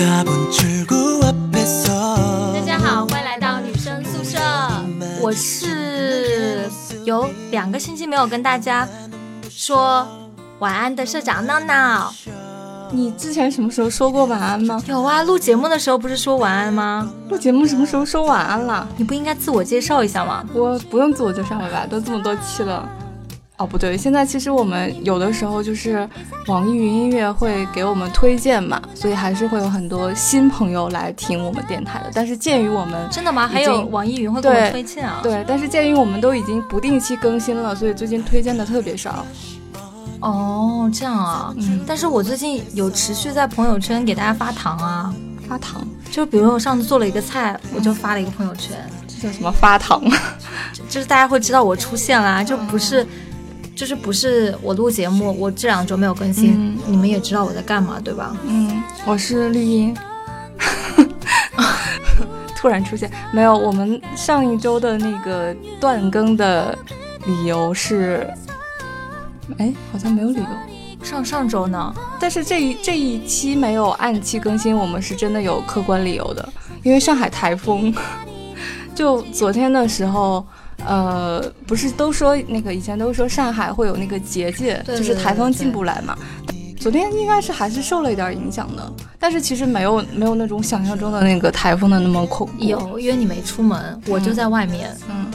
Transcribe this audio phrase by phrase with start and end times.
[0.00, 0.06] 大
[2.64, 4.38] 家好欢迎来到女生宿舍。
[5.20, 6.70] 我是
[7.04, 8.88] 有两个星期没有跟大家
[9.50, 10.08] 说
[10.58, 12.10] 晚安的社长闹闹。
[12.90, 14.82] 你之前什么时候说过晚安吗？
[14.86, 17.12] 有啊录节目的时候不是说晚安吗？
[17.28, 18.88] 录节目什么时候说晚安了？
[18.96, 20.42] 你不应该自我介绍一下吗？
[20.54, 22.88] 我不用自我介绍了吧都这么多期了。
[23.60, 26.08] 哦，不对，现在其实我们有的时候就是
[26.46, 32.10] 网易云音乐会给我们推荐嘛，所以还是会有很多新朋友来听我们电台的。
[32.14, 33.46] 但是鉴于我们真的吗？
[33.46, 35.20] 还有网易云会给我们推荐啊？
[35.22, 39.26] 对，但是鉴于我们都已经不定期更新了，所以最近推荐的特别少。
[40.20, 41.52] 哦，这样啊。
[41.58, 45.14] 嗯，但是我最近有持续在朋友圈给大家发糖啊，
[45.46, 48.74] 发糖，就比如我上次做了一个菜，我就发了一个朋友圈，
[49.06, 50.02] 这叫什么发糖？
[50.88, 53.06] 就是大家会知道我出现啦，就不是，
[53.80, 58.36] 就是不是我录节目，我这两周没有更新，嗯你们也知道我在干嘛，对吧？
[58.46, 59.96] 嗯，我是绿茵。
[62.54, 63.56] 突然出现没有？
[63.56, 66.78] 我们上一周的那个断更的
[67.24, 68.30] 理由是，
[69.56, 70.46] 哎，好像没有理由。
[71.02, 76.46] 上上周呢，但是这一这一期没有按期更新，我们是真的有客观理由的，
[76.82, 77.94] 因为上海台风。
[78.94, 80.46] 就昨天的时候，
[80.86, 86.16] 呃，不是都说那个以前都说上海会有那个结界，对就是台风进不来嘛。
[86.78, 94.96] 昨天应该是还是受了一点影响的，但是其实没有没有那种想象中的那个台风的那么恐怖。，有，因为你没出门，我就在外面。
[95.10, 95.30] 嗯，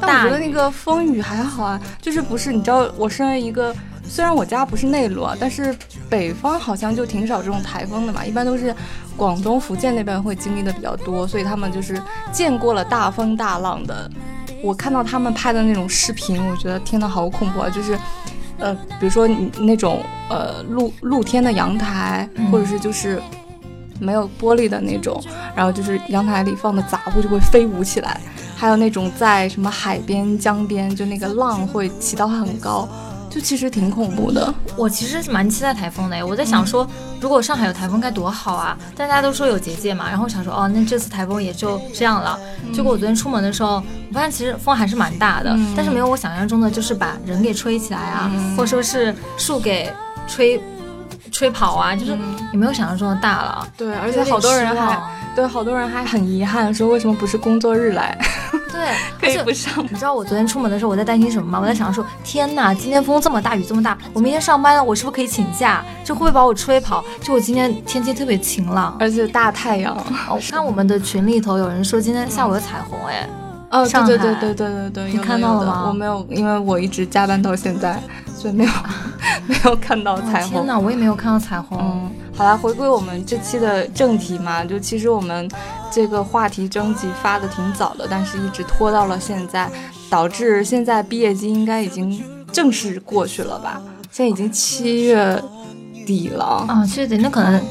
[0.00, 3.74] 但我觉得那个风雨还好啊，就是不是你知道，我身为一个
[4.08, 5.76] 虽然我家不是内陆啊，但是
[6.08, 8.74] 北方好像就挺少这种台风的嘛，一般都是
[9.18, 14.10] 广东、福建那边会经历的比较多，所以他们就是见过了大风大浪的。
[14.62, 17.70] 我看到他们拍的那种视频，我觉得天呐，好恐怖啊！
[17.70, 17.98] 就是，
[18.58, 23.20] 呃，比如说你那种呃露露天的阳台，嗯或者是就是
[23.98, 25.22] 没有玻璃的那种，
[25.54, 28.20] 然后就是阳台里放的杂物就会飞舞起来，
[28.56, 32.88] 还有那种在什么海边、江边，就那个浪会起到很高，
[33.30, 34.52] 就其实挺恐怖的。
[34.76, 36.86] 我其实是蛮期待台风的，我在想说，
[37.20, 38.76] 如果上海有台风该多好啊！
[38.96, 42.38] 但大家都说有结界嘛，然后想说，哦，那这次台风也就这样了。
[42.74, 43.76] 结果我昨天出门的时候，
[44.08, 49.92] 我发现其实风还是蛮大的，嗯但是没有我想象中的，就是把人给吹起来啊，嗯或者说是树给
[50.26, 50.60] 吹
[51.30, 53.68] 吹跑啊，就是嗯也没有想象中的大了。
[53.76, 55.10] 对，而且好多人还有点失望
[55.40, 58.14] 对好多人还很遗憾，说为什么不是工作日来，
[58.70, 59.82] 对， 可以不上。
[59.82, 61.58] 你知道我昨天出门的时候我在担心什么吗？
[61.62, 65.82] 我在想说，天呐，今天风这么大，雨这么大，我明天上班了，我是不是可以请假？
[66.04, 67.02] 就会不会把我吹跑？
[67.22, 68.94] 就我今天天气特别晴朗。
[69.00, 69.96] 而且大太阳。
[70.28, 73.26] 哦，我看我们的群里头有人说今天下午有彩虹，哎，
[73.70, 77.98] 哦，对对对对对对对，你看到了吗我没有，因为我一直加班到现在，
[78.36, 78.70] 所以没有
[79.48, 80.50] 没有看到彩虹。
[80.50, 81.78] 天呐，我也没有看到彩虹。
[81.80, 85.46] 嗯，好啦，回归我们这期的正题嘛，就其实我们
[85.92, 89.70] 这个话题征集发的挺早的，但是一直拖到了现在，
[90.08, 92.18] 导致现在毕业季应该已经
[92.50, 93.82] 正式过去了吧？
[94.10, 95.38] 现在已经七月
[96.06, 97.62] 底了，啊，七月底，那可能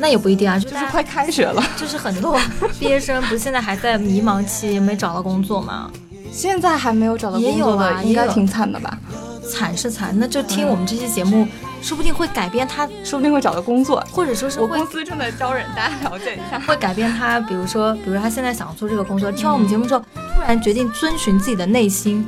[0.00, 1.62] 那也不一定啊，就就是快开学了。
[1.78, 2.36] 就是很多
[2.80, 5.88] 毕业生不是现在还在迷茫期，没找到工作吗？
[6.32, 8.98] 现在还没有找到工作的，应该挺惨的吧？
[9.48, 11.46] 惨是惨，那就听我们这期节目，
[11.82, 14.04] 说不定会改变他，说不定会找到工作。
[14.12, 16.60] 或者说是我公司正在招人，大家了解一下。
[16.66, 22.26] 会改变他，比如说，比如说他现在想做这个工作，听完我们节目之后，突然决定遵循自己的内心，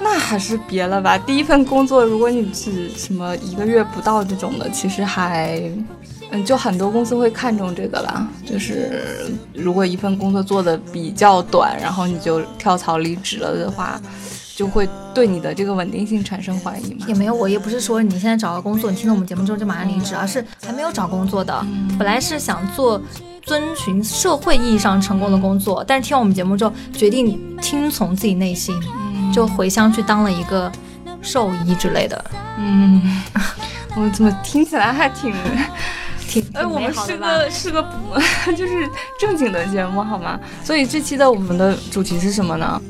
[0.00, 1.16] 那还是别了吧。
[1.16, 5.60] 第一份工作，如果你只什么一个月不到这种的，其实还，
[6.30, 8.26] 嗯，就很多公司会看重这个啦。
[8.44, 14.00] 就是如果一份工作做的比较短，然后你就跳槽离职了的话，
[14.56, 17.04] 就会对你的这个稳定性产生怀疑吗。
[17.06, 21.64] 也没有，我也不是说你现在找到工作，你听了我们节目之后就马上离职，而是还没有找工作的，
[21.98, 23.00] 本来是想做
[23.42, 28.74] 遵循社会意义上成功的工作，但是听完我们节目之后，决定听从自己内心，
[29.30, 30.72] 就回乡去当了一个
[31.20, 32.24] 兽医之类的，
[32.58, 33.22] 嗯，
[33.94, 35.34] 我怎么听起来还挺……
[36.28, 38.18] 挺哎，我们是个是个不
[38.52, 38.88] 就是
[39.18, 40.40] 正经的节目好吗？
[40.64, 42.82] 所以这期的我们的主题是什么呢？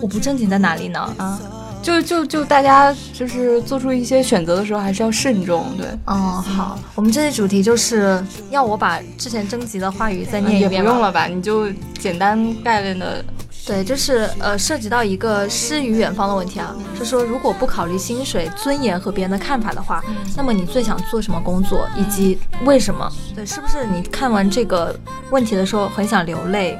[0.00, 1.00] 我不正经在哪里呢？
[1.18, 1.38] 啊，
[1.82, 13.24] 就就就大家就是做出一些选择的时候还是要慎重，对，哦，好，我们这期主题就是要我把之前征集的话语再念一也不用了吧，你就简单概念的，
[13.66, 20.02] 对，就是呃，涉及到一个诗与远方的问题啊，是说如果不考虑薪水、尊严和别人的看法的话，
[20.36, 23.10] 那么你最想做什么工作，以及为什么？
[23.34, 24.94] 对，是不是你看完这个
[25.30, 26.78] 问题的时候很想流泪？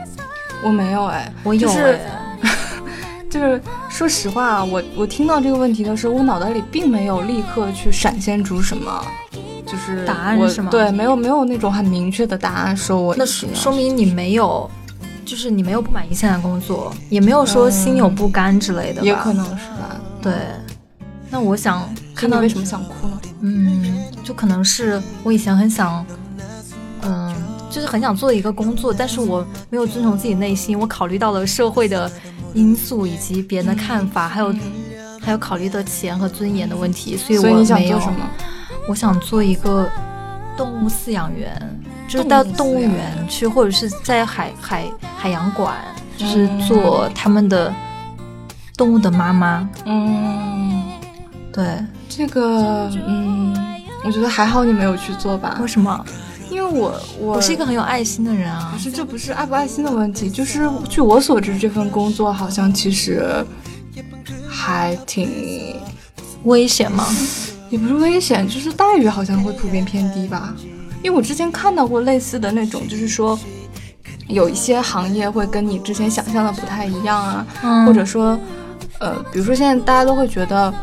[0.63, 2.20] 我没有哎，我有、就是哎
[3.31, 9.03] 就是说实话啊，我我听到这个问题的时候，我脑袋里并没有立刻去闪现出什么，
[9.65, 14.69] 就是答案是吗对，没有没有那种很明确的答案说我那说说明你没有，
[15.25, 20.01] 就是你没有不满意现在工作，也没有说心有不甘之类的吧、也可能是吧。
[20.21, 20.33] 对。
[21.33, 21.79] 那我想
[22.13, 23.21] 看到看到为什么想哭呢？
[23.43, 26.05] 嗯，就可能是我以前很想，
[27.03, 27.33] 嗯，
[27.71, 32.11] 就是很想做一个工作，但是我没有遵从自己内心，我考虑到了社会的
[32.55, 34.55] 因素以及别人的看法，还有
[35.21, 38.29] 还有考虑的钱和尊严的问题，所以我没有做什么？
[38.89, 39.89] 我想做一个
[40.57, 41.61] 动物饲养员，
[42.09, 44.85] 就是到动物园去，或者是在海海
[45.17, 45.75] 海洋馆，
[46.17, 47.73] 就是做他们的
[48.77, 49.69] 动物的妈妈。
[49.85, 50.83] 嗯，
[51.53, 53.55] 对，这个嗯，
[54.05, 56.05] 我觉得还好你没有去做吧为，什么？
[56.51, 58.79] 因为我我我是一个很有爱心的人啊不。
[58.79, 63.45] 是，这不是爱不爱心的问题，就是据我所知，这份工作好像其实
[64.49, 65.77] 还挺，
[66.45, 67.07] 危险吗？
[67.71, 70.55] 也不是危险，就是待遇好像会普遍偏低吧。
[71.03, 73.39] 因为我之前看到过类似的那种，就是说
[74.27, 78.39] 有一些行业会跟你之前想象的不太一样啊，嗯或者说，
[78.99, 80.75] 呃，比如说现在大家都会觉得，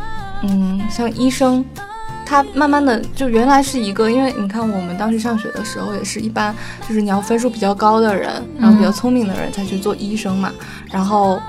[0.44, 1.64] 嗯，像医生，
[2.28, 6.54] 他慢慢的就原来是一个，因为你看我们当时上学的时候也是一般，
[6.88, 8.30] 就是你要分数比较高的人，
[8.60, 10.52] 然后比较聪明的人才去做医生嘛，
[10.92, 11.40] 然后。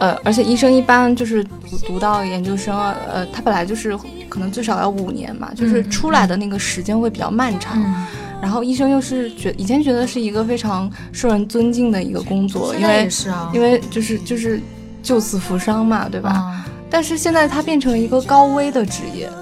[0.00, 3.96] 呃，而且医生一般就是读读到研究生啊，呃，他本来就是
[4.28, 7.80] 可能最少要五年嘛，就是嗯出来的那个时间会比较漫长。
[7.80, 8.06] 嗯，
[8.40, 14.60] 然后医生又是觉以前觉得是一个非常受人尊敬的一个工作，因为也是啊，因为就是就是
[15.04, 16.30] 救死扶伤嘛，对吧？
[16.30, 19.32] 啊，但是现在它变成了一个高危的职业，只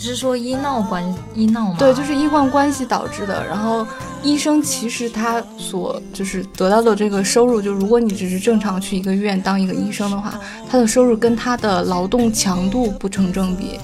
[0.00, 1.04] 是说医闹关
[1.34, 1.76] 医闹吗。
[1.78, 3.46] 对，就是医患关系导致的。
[3.46, 3.86] 然后
[4.22, 10.34] 医生其实他所就是得到的这个收入，就如果你只是正常去一个医院当一个医生的话，
[10.70, 13.78] 他的收入跟他的劳动强度不成正比。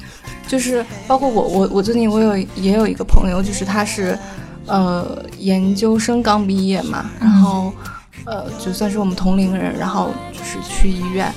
[0.48, 4.16] 就是包括我，我我最近我有也有一个朋友，就是他是
[4.66, 7.72] 呃研究生刚毕业嘛，然后
[8.24, 11.32] 呃就算是我们同龄人，然后就是去医院。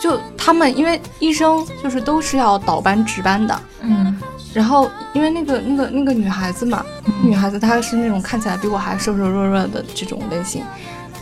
[0.00, 4.18] 就他们，因为医生就是都是要倒班值班的，嗯，
[4.54, 6.84] 然后因为那个那个那个女孩子嘛，
[7.22, 10.64] 女孩子她是那种看起来比我还瘦瘦弱弱的这种类型，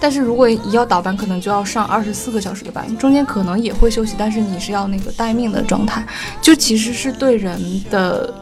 [0.00, 6.06] 但是如果一要倒班，可能就要上二十四个小时的班，中间可能也会休息，但是你是要那个待命的状态，
[6.40, 7.60] 就其实是对人
[7.90, 8.32] 的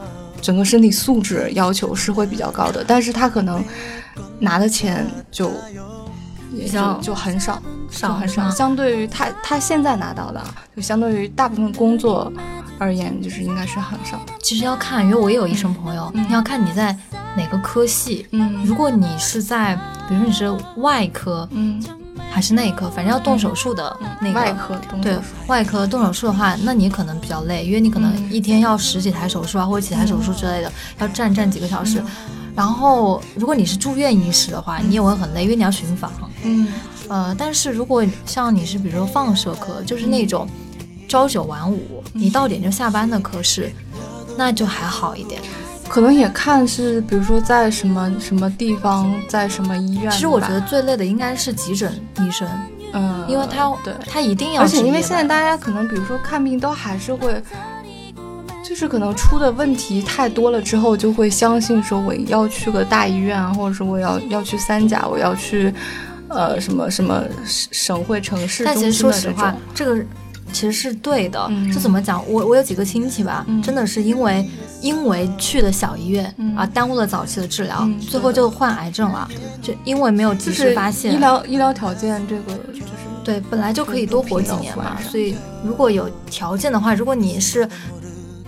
[0.43, 3.65] 整个身体素质要求是会比较高的，但是他可能
[4.39, 5.51] 拿的钱就
[6.53, 12.33] 也就就很少，就少很少，相对于他他现在拿到的啊，就相对于大部分工作
[12.79, 14.21] 而言，就是应该是很少。
[14.43, 16.97] 其实要看，因为我也有医生朋友，嗯你要看你在
[17.37, 18.27] 哪个科系。
[18.33, 19.75] 嗯如果你是在，
[20.09, 21.83] 比如说你是外科嗯，
[22.31, 32.03] 还是内科，反正要动手术的那个、外科动对外科动手术的话，那你可能比较累，因为你可能嗯一天要十几台手术啊，或者几台手术之类的，要站站几个小时。
[32.55, 36.11] 然后，如果你是住院医师的话，你也会很累，因为你要巡房。
[36.43, 36.67] 嗯
[37.09, 40.49] 呃，但是如果像你是比如说放射科，就是那种
[41.09, 43.73] 朝九晚五，你到点就下班的科室，
[44.37, 45.41] 那就还好一点。
[45.89, 50.11] 可能也看是，比如说在什么什么地方，在什么医院。
[50.11, 52.49] 其实我觉得最累的应该是急诊医生，
[52.93, 57.41] 嗯，因为他对，他一定要而且因为现在大家可能，比如说看病都还是会，
[58.69, 65.73] 就是可能出的问题太多了之后，就会相信说我要去个大医院啊，或者说我要要去三甲，我要去，
[66.29, 70.03] 呃，什么什么省省会城市中但其实说实话。，这个
[70.53, 71.45] 其实是对的。
[71.51, 72.23] 嗯这怎么讲？
[72.31, 74.49] 我我有几个亲戚吧，嗯真的是因为
[74.81, 79.29] 因为去了小医院、嗯啊，耽误了早期的治疗，嗯最后就患癌症了，
[79.63, 81.15] 就因为没有及时发现。
[81.15, 82.83] 医疗医疗条件这个就是
[83.25, 87.69] 对，本来就可以多活几年嘛，嗯所以如果有条件的话，如果你是。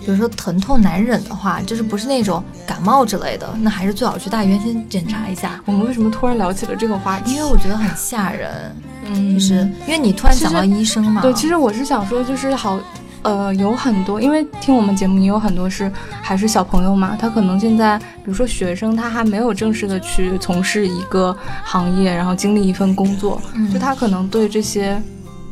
[0.08, 7.34] 比如说疼痛难忍的话，就是不是那种感冒之类的，那还是最好去大医院先检查一下，我们为什么突然聊起了这个话题？
[7.34, 8.74] 因为我觉得很吓人，
[9.04, 9.34] 嗯。
[9.34, 12.80] 就是因为你突然想到医生嘛，对，其实我是想说，就是好，
[13.20, 23.70] 呃，有很多，因为听我们节目也有很多是还是小朋友嘛，他可能现在，比如说学生，他还没有正式的去从事一个行业，然后经历一份工作，嗯。
[23.70, 24.98] 就他可能对这些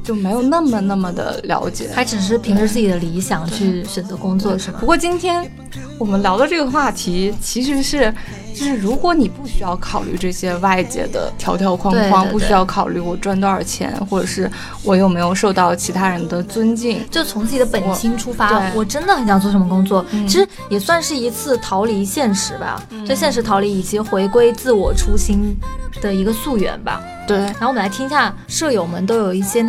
[0.06, 1.90] 就没有那么那么的了解。
[1.92, 4.86] 还只是凭着自己的理想去选择工作，是吧不？
[4.86, 5.50] 过今天
[5.98, 8.14] 我们聊的这个话题，其实是，
[8.54, 14.48] 就是如果你不需要考虑这些外界的条条框框，对对对不需要考虑我赚多少钱，或者是
[14.84, 25.56] 我有没有受到其他人的尊敬，就从自己的本心出发，对我真的很想做什么工作，嗯其实也算是一次逃离现实吧，就现实逃离以及回归自我初心
[26.00, 27.02] 的一个溯源吧。
[27.26, 29.60] 对然后我们来听一下舍友们都有一些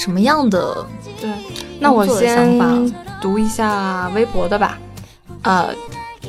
[0.00, 0.86] 什么样的
[1.20, 1.30] 对。
[1.78, 2.66] 那我先法
[3.20, 4.78] 读一下微博的吧，
[5.42, 5.68] 呃。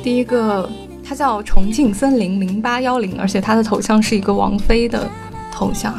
[0.02, 0.68] 第一个
[1.06, 5.08] 他叫重庆森林零八幺零，而且他的头像是一个王菲的
[5.52, 5.94] 头像，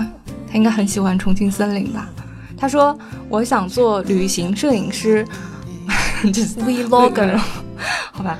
[0.50, 2.10] 他应该很喜欢重庆森林吧？
[2.58, 2.98] 他说
[3.30, 5.26] 我想做旅行摄影师，
[6.34, 7.40] 就是 Vlogger，
[8.12, 8.38] 好吧，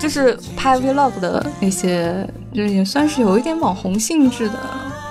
[0.00, 4.58] 就是拍 vlog 的那些，就也算是有一点网红性质的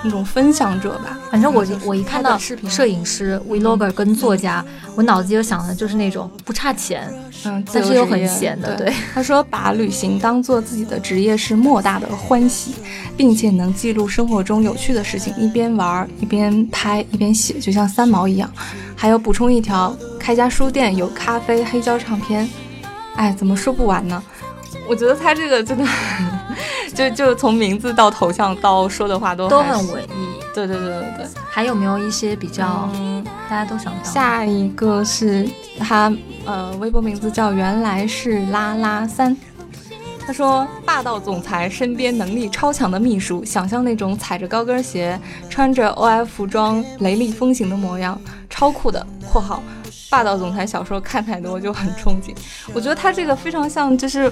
[0.05, 1.19] 那种分享者吧。
[1.29, 4.63] 反正我就我一看到视频摄影师、vlogger 跟作家，
[4.95, 7.12] 我脑子里就想的就是那种不差钱，
[7.43, 8.88] 嗯，但是又很自由职业闲的，对。
[8.88, 8.95] 对。
[9.13, 12.75] 他说，把旅行当做自己的职业是莫大的欢喜，
[13.17, 18.50] 并且能记录生活中有趣的事情，一边玩儿一边拍一边写，就像三毛一样。
[18.95, 22.47] 还有补充一条，开家书店，有咖啡、黑胶唱片。
[23.15, 24.21] 哎，怎么说不完呢？
[24.88, 25.85] 我觉得他这个真的，
[26.96, 30.08] 就就从名字到头像到说的话都都很文艺。
[30.54, 31.28] 对对对对对。
[31.50, 34.04] 还有没有一些比较嗯，大家都想到？
[34.04, 35.48] 下一个是
[35.78, 36.12] 他
[36.46, 39.36] 呃，微博名字叫原来是拉拉三。
[40.28, 45.20] 他说：“霸道总裁身边能力超强的秘书，想象那种踩着高跟鞋、
[45.52, 49.06] 穿着 OF 服装、雷厉风行的模样，超酷的。
[49.32, 49.62] ”（括号
[50.09, 52.35] 霸道总裁小说看太多就很憧憬。）
[52.74, 54.31] 我觉得他这个非常像，就是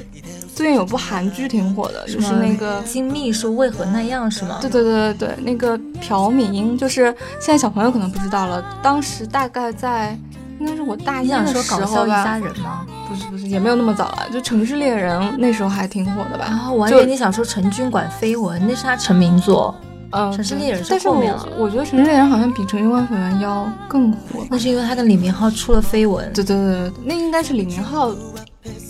[0.54, 4.60] 最近有部韩剧挺火的，就是那个金秘书为何那样是吗？
[4.62, 7.06] 对对对对对，那个朴敏英，就是
[7.40, 10.18] 现在小朋友可能不知道了，当时大概在
[10.60, 12.86] 应该是我大一你想说的时搞笑一，家人吗？
[13.10, 16.46] 不是不是，也没有那么早了，就《城市猎人》那时候还挺火的吧？
[16.46, 19.76] 啊，我还以就为你想说陈军管绯闻，那是他成名作，
[20.14, 24.46] 嗯，城市猎人是后面了我我觉得《城市猎人》好像比《城军馆绯闻》要更火。
[24.50, 26.32] 那是因为他跟李明浩出了绯闻。
[26.34, 28.14] 对对对对，那应该是李明浩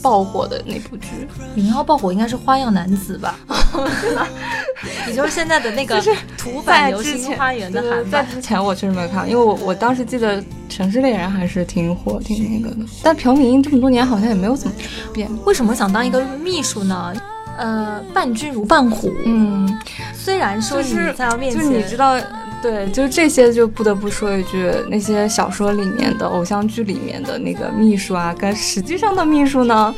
[0.01, 1.07] 爆火的那部剧。
[1.55, 3.39] 李明浩爆火应该是《花样男子》吧？
[5.07, 5.99] 也就是现在的那个
[6.37, 8.11] 土版《流星花园》的韩版。
[8.11, 14.75] 在之前我确实没有看，因为我我当时记得《城市猎人》还是挺火挺那个的，但朴敏英这么多年好像也没有怎么
[15.13, 15.29] 变。
[15.45, 17.13] 为什么想当一个秘书呢？
[17.57, 19.11] 呃，伴君如伴虎。
[19.25, 19.79] 嗯，
[20.13, 22.19] 虽然说是在我面就前，是你知道，
[22.61, 29.93] 对，就是这些就不得不说一句，那些小说里面的、偶像剧里面的那个秘书啊，跟实际上的秘书呢，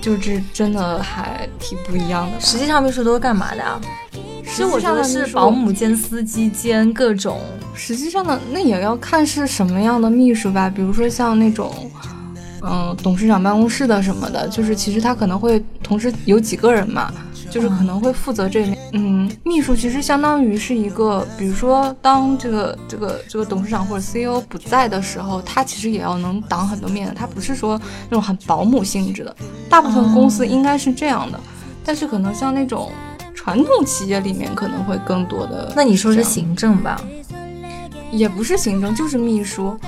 [0.00, 2.40] 就是真的还挺不一样的。
[2.40, 3.80] 实际上秘书都是干嘛的啊？
[4.46, 7.40] 其实我觉得是保姆兼司机兼各种。
[7.74, 10.70] 实际上的，那也要看是什么样的秘书吧。
[10.70, 11.74] 比如说像那种，
[12.64, 17.12] 嗯，董事长办公室的什么的，就是其实他可能会同时有几个人嘛，
[17.50, 18.78] 就是可能会负责这面。
[18.92, 27.14] 嗯，秘书其实相当于是一个，比如说当这个这个这个董事长或者 CEO 不在的时候，他其实也要能挡很多面的。
[27.14, 29.36] 他不是说那种很保姆性质的，
[29.68, 31.38] 大部分公司应该是这样的，
[31.84, 32.90] 但是可能像那种。
[33.36, 36.98] 传统企业里面可能会更多的，那你说是行政吧？
[38.10, 39.78] 也不是行政，就是秘书，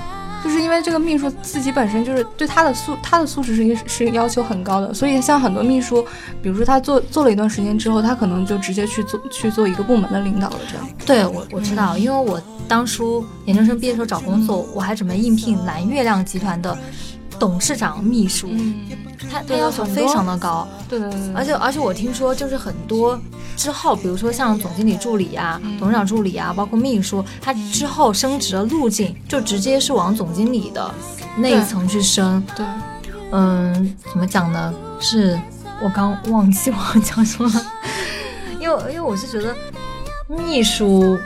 [0.43, 6.05] 就是因为这个秘书自己本身就是对他的素他的素质是是要求很高的，所以像很多秘书，
[6.41, 10.87] 比如说他做做了一段时间之后，他可能就直接去做去做一个部门的领导了，这样。
[11.05, 16.77] 对我我知道，因为我当初研究生毕业时候找工作，我还准备应聘蓝月亮集团的
[17.39, 18.75] 董事长秘书，嗯，
[19.29, 23.19] 他他要求非常的高，对对对，而且而且我听说就是很多
[23.55, 30.93] 之后，比如说像总经理助理啊、嗯董事长助理啊，包括秘书，他之后升职的路径就直接是往总经理的
[31.37, 32.43] 那一层去升。
[32.55, 32.65] 对，
[33.31, 34.73] 嗯，怎么讲呢？
[34.99, 35.39] 是
[35.81, 37.65] 我刚忘记我要讲什么了，
[38.59, 39.55] 因为因为我是觉得
[40.27, 41.17] 秘书。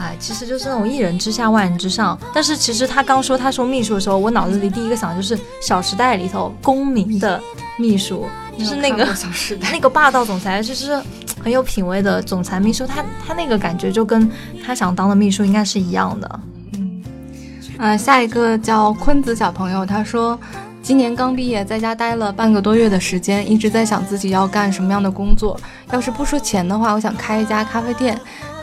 [0.00, 2.18] 哎，其实就是那种一人之下万人之上。
[2.34, 7.38] 但是其实他刚说他说秘书的时候，我脑子里第一个想的就是《小时代》里头公民的
[7.78, 8.26] 秘书，
[8.58, 10.98] 就是那个小时代， 那个霸道总裁，就是
[11.42, 12.86] 很有品位的总裁秘书。
[12.86, 14.30] 他他那个感觉就跟
[14.64, 16.40] 他想当的秘书应该是一样的。
[16.72, 17.02] 嗯，
[17.78, 20.38] 呃，下一个叫坤子小朋友，他说。
[20.82, 25.60] 今年刚毕业，在家待了半个多月的时间，一直在想自己要干什么样的工作。
[25.92, 28.18] 要是不说钱的话，我想开一家咖啡店，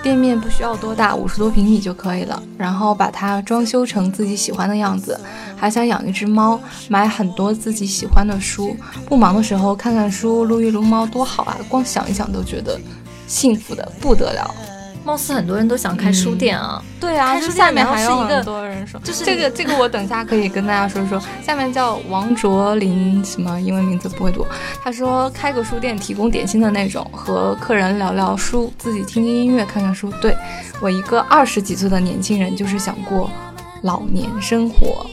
[0.08, 2.42] 店面不需要多大，五十多平米就可以了。
[2.58, 5.20] 然后把它装修成自己喜欢的样子，
[5.54, 8.74] 还想养一只猫，买很多自己喜欢的书。
[9.06, 11.58] 不忙的时候看看书，撸一撸猫，多好啊！
[11.68, 12.80] 光想一想都觉得
[13.28, 14.56] 幸福的不得了。
[15.08, 16.84] 貌似很多人都想开书店啊。
[17.00, 21.18] 对啊，开书店下面还有很多人说，就是这个这个我等下可以跟大家说说。
[21.42, 24.46] 下面叫王卓林，什么英文名字不会读。
[24.84, 30.12] 他说开个书店，提供点心的那种，和客人聊聊书，自己听听音乐，看看书。
[30.22, 30.36] 对
[30.82, 33.30] 我一个二十几岁的年轻人，就是想过
[33.84, 35.06] 老年生活。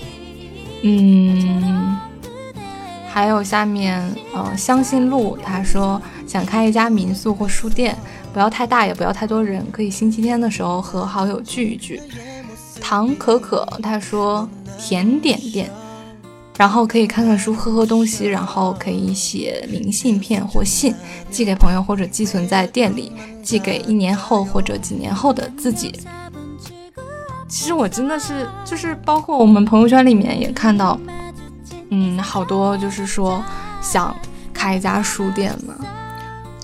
[0.82, 1.96] 嗯，
[3.08, 4.02] 还有下面
[4.34, 7.96] 呃相信路，他说想开一家民宿或书店。
[8.34, 12.02] 不要太大，也不要太多人，可以星期天的时候和好友聚一聚。
[12.80, 15.70] 唐可可他说甜点店，
[16.58, 20.92] 然后可以看看书、喝喝东西，然后可以写明信片或信
[21.30, 25.94] 寄给朋友，或者寄存在店里，寄给一年后或者几年后的自己。
[27.48, 30.98] 其实我真的是，就是包括我们朋友圈里面也看到，
[31.90, 33.40] 嗯，好多就是说
[33.80, 34.14] 想
[34.52, 35.74] 开一家书店嘛。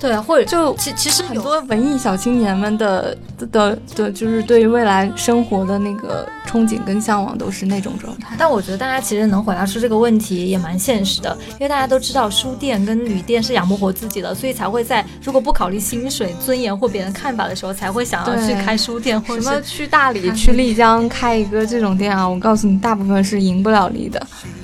[0.01, 8.35] 对，或者就其其实很多文艺小青年们的的的的，就是对于未来生活的那个憧憬跟向往都是那种状态。
[8.35, 24.19] 但我觉得大家其实能回答出这个问题也蛮现实的，因为大家都知道书店跟旅店是养不活自己的，所以才会在如果不考虑薪水、尊严或别人看法的时候，才会想要去开书店或者什么去大理、去丽江开一个这种店啊，我告诉你，大部分是赢不了利的。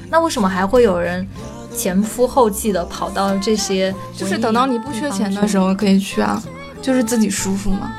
[0.10, 1.28] 那为什么还会有人
[1.78, 3.94] 前赴后继的跑到这些？
[4.14, 6.42] 就是等到你不缺钱的时候可以去啊，
[6.82, 7.92] 就是自己舒服嘛。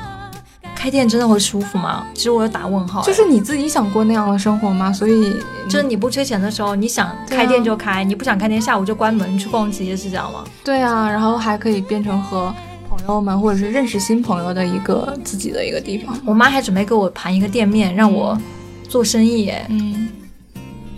[0.75, 2.05] 开店真的会舒服吗？
[2.13, 4.93] 其实我有打问号，就是你自己想过那样的生活吗？
[4.93, 5.33] 所以
[5.67, 10.45] 就是你不缺钱的时候，你想开店就开，你不想开店，下午就关门去逛街，是这样吗？
[10.63, 12.53] 对啊，然后还可以变成和
[12.89, 16.17] 朋友们或者是认识新朋友的一个自己的一个地方。
[16.25, 18.37] 我妈还准备给我盘一个店面，让我
[18.87, 19.65] 做生意哎。
[19.69, 20.07] 嗯，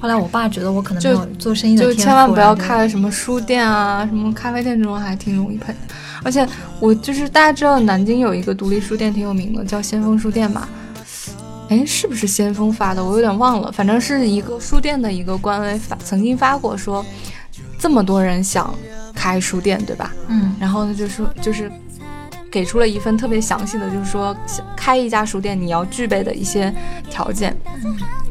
[0.01, 5.93] 后来我爸觉得我可能没就有做生意的就天赋，千万不要开什么书店啊、什么咖啡店这种，还挺容易赔的。
[6.23, 6.45] 而且
[6.79, 10.67] 我就是大家知道南京有一个独立书店挺有名的，叫先锋书店嘛？
[11.69, 13.05] 哎，是不是先锋发的？
[13.05, 17.05] 我有点忘了，反正是一个书店的一个官微发，曾经发过说，
[17.77, 18.73] 这么多人想
[19.13, 20.11] 开书店，对吧？
[20.27, 21.71] 嗯然后呢，就说就是
[22.51, 26.73] 给出了一份特别详细的，就是说想开一家书店你要具备的一些
[27.09, 27.55] 条件。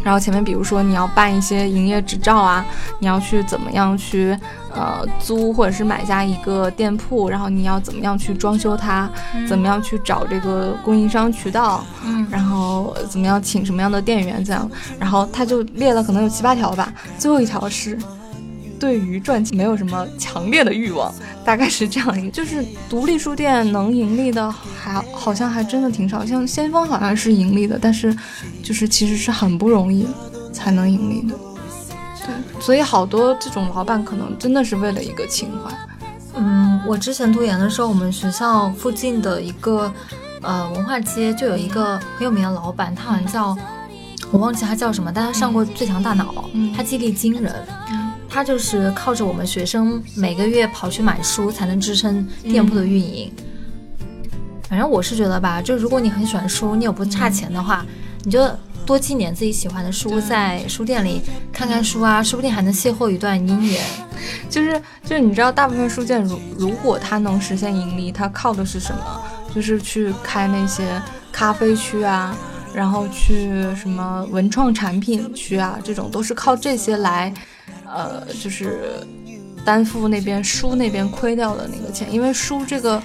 [0.02, 2.64] 然后前面比如说你要办一些营业执照啊，
[3.00, 4.34] 你要去怎么样去
[4.72, 9.10] 呃租或者是买下一个店铺，然后你要怎么样去装修它，
[9.46, 17.98] 怎么样去找这个供应商渠道，嗯，然后怎么样请什么样的店员这样，然后他就列了可能有七八条吧，最后一条是
[18.80, 21.12] 对于赚钱没有什么强烈的欲望，
[21.44, 28.16] 大概是这样一个，就是独立书店能盈利的还好像还真的挺少，像先锋好像是盈利的，但是
[28.62, 30.06] 就是其实是很不容易
[30.50, 31.34] 才能盈利的。
[32.26, 35.70] 对，所以好多这种老板可能真的是为了一个情怀。
[36.34, 39.92] 嗯，我之前读研的时候，我们学校附近的一个
[40.40, 43.56] 呃文化街就有一个很有名的老板，他好像叫
[44.30, 47.54] 我忘记他叫什么，但他上过《最强大脑》，嗯他激励惊人。
[48.30, 53.30] 他就是靠着我们学生每个月跑去买书，才能支撑店铺的运营。
[54.68, 57.84] 反正我是觉得吧，就如果你很喜欢书，你又不差钱的话，
[58.22, 58.48] 你就
[58.86, 61.20] 多寄点自己喜欢的书，在书店里
[61.52, 63.84] 看看书啊，说不定还能邂逅一段姻缘。
[64.48, 69.22] 就是就是你知道，大部分书店如如果它能实现盈利，它靠的是什么？
[69.52, 72.36] 就是去开那些咖啡区啊，
[72.72, 77.34] 然后去什么文创产品区啊，这种都是靠这些来，
[77.86, 79.06] 呃，就是
[79.64, 83.02] 担负那边书那边亏掉的那个钱，因为书这个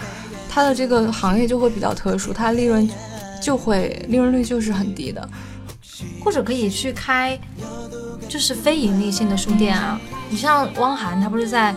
[0.49, 2.89] 它的这个行业就会比较特殊，它利润
[3.41, 5.29] 就会利润率就是很低的。
[6.21, 7.39] 或者可以去开，
[8.27, 9.99] 就是非盈利性的书店啊。
[10.29, 11.73] 你像汪涵，他不是在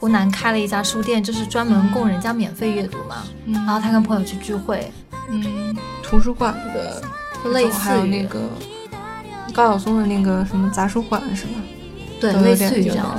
[0.00, 3.22] 湖南开了一家书店，就是专门供人家免费阅读嘛。
[3.44, 4.90] 嗯然后他跟朋友去聚会，
[5.28, 7.00] 嗯，图书馆的
[7.44, 8.40] 就类还有那个
[9.52, 11.52] 高晓松的那个什么杂书馆是吧？
[12.20, 13.16] 对，有类似于这样。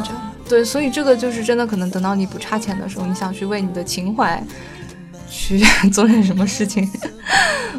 [0.47, 4.41] 对，所以这个就是真的，可能等到你不差钱的时候，你想去为你的情怀
[5.29, 5.59] 去
[5.91, 6.89] 做点什么事情。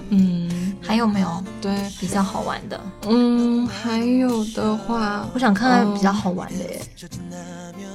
[0.08, 2.80] 嗯，还有没有对，比较好玩的？
[3.08, 6.80] 嗯，还有的话，我想看看嗯比较好玩的耶。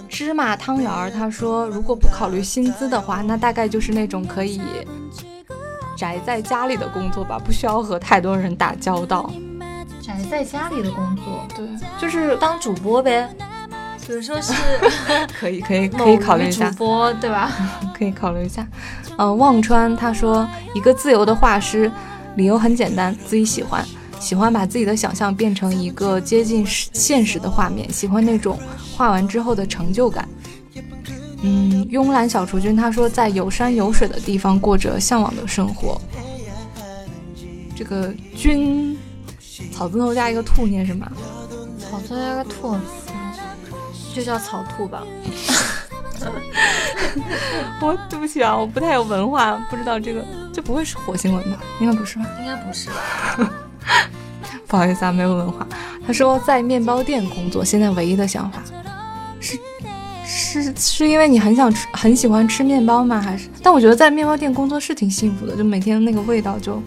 [0.07, 4.61] 芝麻汤圆儿他说，如果不考虑薪资的话，那大概就是那种可以
[5.97, 9.31] 宅在家里的工作吧，不需要和太多人打交道。
[10.08, 11.67] 宅在家里的工作，对，
[12.00, 13.30] 就是当主播呗。
[14.08, 14.54] 比如说是
[15.38, 16.78] 可以可以可以考虑一下主。
[16.78, 17.52] 播，对吧？
[17.93, 18.65] 可以考虑一下。
[19.17, 21.91] 呃，忘川他说，一个自由的画师，
[22.38, 23.86] 理由很简单，自己喜欢，
[24.17, 28.58] 喜欢把自己的想象变成一个接近实现实的画面，喜欢那种
[28.96, 30.26] 画完之后的成就感。
[31.41, 36.00] 嗯，慵懒小雏君他说，在有山有水的地方过着向往的生活。
[37.76, 38.98] 这个君，
[39.72, 41.06] 草字头加一个兔念什么？
[41.80, 42.76] 草字头加个兔，
[44.15, 45.04] 就叫草兔吧。
[47.80, 51.60] 我对不起啊，我不太有文化，不知道这个，这不会是火星文吧？
[51.80, 52.26] 应该不是吧？
[52.39, 52.96] 应该不是吧？
[54.67, 55.65] 不好意思啊，没有文化。
[56.06, 58.62] 他说在面包店工作，现在唯一的想法
[59.39, 59.58] 是
[60.26, 63.22] 是是因为你很想吃，很喜欢吃面包吗？
[63.22, 63.48] 还是？
[63.63, 66.82] 但我觉得在面包店工作是挺幸福的，就每天那个味道就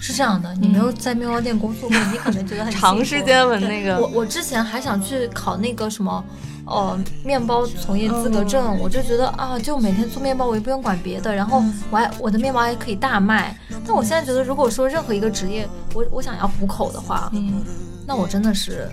[0.00, 6.24] 是这样的，你没有在面包店工作过，你可能觉得很长时间闻那个我我之前还想去考那个什么。
[6.70, 13.58] 呃，面包从业资格证，我就觉得啊，就每天做面包，我也不用管别的，然后我还我的面包还可以大卖。
[13.86, 17.64] 但我现在觉得，如果说任何一个职业，我我想要糊口的话，嗯，
[18.06, 18.86] 那我真的是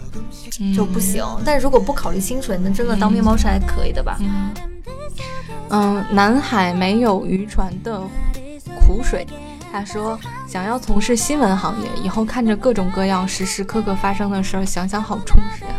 [0.74, 1.22] 就不行。
[1.44, 4.18] 但如果不考虑薪水，那真的当面包师还可以的吧？
[4.22, 4.54] 嗯
[5.72, 8.00] 嗯，南海没有渔船的
[8.80, 9.28] 苦水。
[9.70, 15.72] 他说，想要从事新闻行业，以后看着各种各样时时刻刻发生的事儿，想想好充实呀。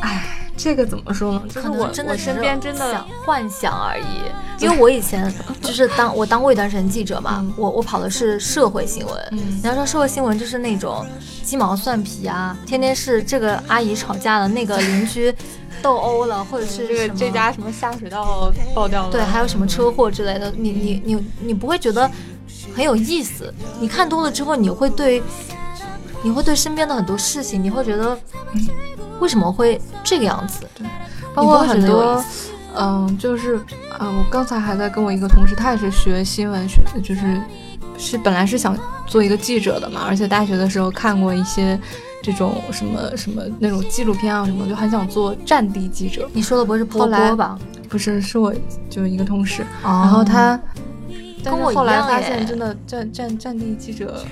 [0.00, 0.24] 哎，
[0.56, 1.42] 这个怎么说呢？
[1.48, 4.64] 就是我真的我身边真的想幻想而已。
[4.64, 5.32] 因为我以前
[5.62, 9.28] 就是当我当过一段时间记者嘛，我我跑的是社会新闻。
[9.32, 11.06] 嗯你要说社会新闻就是那种
[11.42, 15.34] 鸡毛蒜皮啊，天天是这个阿姨吵架了，那个邻居
[15.80, 22.10] 斗殴了，或者是这个这家什么下水道爆掉了，对，还有什么车祸之类的，你你你你不会觉得
[22.74, 23.52] 很有意思？
[23.80, 25.22] 你看多了之后，你会对，
[26.22, 28.18] 你会对身边的很多事情，你会觉得，
[28.54, 28.66] 嗯
[29.20, 30.60] 为什么会这个样子？
[30.74, 30.86] 对
[31.34, 32.24] 包括很多
[32.74, 33.56] 嗯，就是
[33.98, 37.40] 啊、我刚才还在跟我一个同事，他也是学新闻学的，就是
[37.98, 38.74] 是本来是想
[39.06, 41.78] 做一个记者的嘛，而且大学的时候看过一些
[42.22, 46.26] 这种什么什么那种纪录片啊什么，就很想做战地记者。
[46.32, 47.58] 你说的不是波波吧？
[47.90, 48.54] 不是，是我
[48.88, 50.58] 就一个同事，然然后他。
[51.42, 54.22] 但是跟我后来发现真的战战战地记者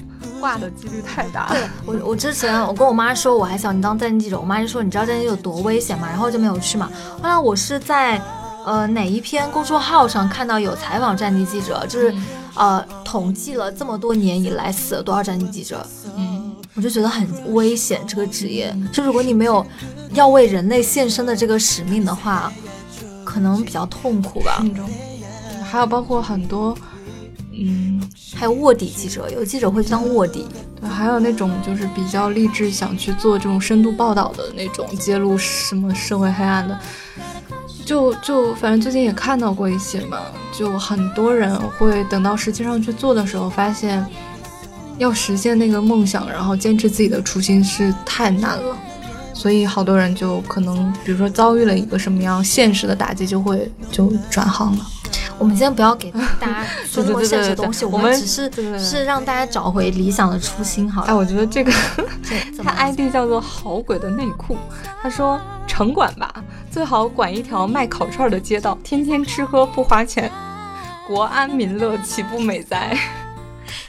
[0.40, 1.55] 挂的几率太大了。
[1.87, 6.09] 对我，我之前我跟我妈说，我还想当战地记者，我妈就说你知道战地记者有多危险吗？
[6.09, 6.90] 然后就没有去嘛。
[7.23, 8.21] 后来我是在
[8.64, 12.14] 呃哪一篇公众号上看到有采访战地记者，就是、
[12.55, 18.77] 呃统计了这么多年以来死了多少战地记者，嗯，我就觉得很危险这个职业。
[18.92, 19.64] 就如果你没有
[20.12, 22.53] 要为人类献身的这个使命的话，
[23.25, 24.62] 可能比较痛苦吧。
[25.71, 26.77] 还有包括很多，
[27.66, 28.01] 嗯，
[28.35, 30.47] 还有卧底记者，有记者会去当卧底。
[30.81, 36.79] 对，还有那种就是比较励志，想去做这种深度报道的那种，揭露什么社会黑暗的。
[37.85, 40.18] 就就反正最近也看到过一些嘛，
[40.53, 44.05] 就很多人会等到实际上去做的时候，发现
[44.99, 48.77] 要实现那个梦想，然后坚持自己的初心是太难了。
[49.33, 54.87] 所以好多人就可能，比如说遭遇了一个什么样现实的打击，就会就转行了。
[55.38, 61.16] 我们先不要给大家 说那么现实的东西，我们们只是是让大家找回理想的初心好哎，了。
[61.16, 61.72] 我觉得这个
[62.62, 64.57] 他 ID 叫做好鬼的内裤，
[65.01, 66.33] 他说城管吧，
[66.70, 70.31] 最好管一条卖烤串的街道，天天吃喝不花钱，
[71.07, 72.98] 国安民乐岂不美哉？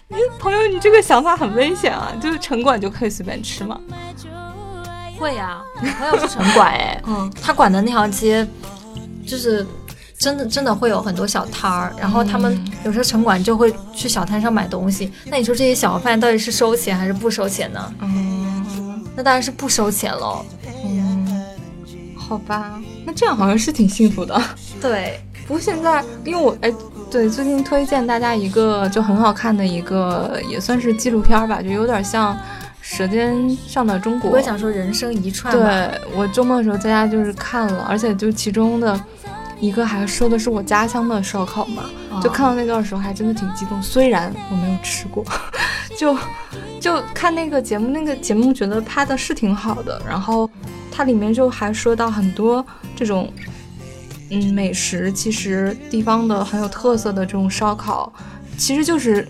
[0.07, 2.11] 你朋友，你这个想法很危险啊！
[2.21, 3.79] 就是城管就可以随便吃吗？
[5.17, 8.47] 会啊，我朋友是城管哎， 嗯，他管的那条街
[9.25, 9.65] 就是。
[10.19, 15.09] 真的真的会有很多小摊儿，然后他们嗯有时候城管就会去小摊上买东西。
[15.27, 17.93] 那你说这些小贩到底是收钱还是不收钱呢？
[18.01, 20.45] 嗯那当然是不收钱喽。
[20.85, 21.45] 嗯，
[22.17, 24.39] 好吧，那这样好像是挺幸福的。
[24.81, 26.73] 对， 不过现在，因为我哎，
[27.09, 32.33] 对，最近推荐大家一个就很好看的一个，也算是纪录片儿吧，就有点像
[32.81, 34.37] 《舌尖上的中国我》。
[34.39, 35.65] 也想说人生一串吧。
[35.65, 38.97] 对我周末的时候在家就是看了，而且就其中的
[39.59, 45.23] 一个还说的是我家乡的烧烤嘛，哦就看到那段时候还真的挺激动，虽然我没有吃过，
[45.97, 46.17] 就
[46.79, 50.49] 就看那个节目，那个节目觉得拍的是挺好的，然后
[50.91, 53.31] 它里面就还说到很多这种。
[54.31, 58.13] 嗯，美食其实地方的很有特色的这种烧烤，
[58.59, 59.27] 其实就是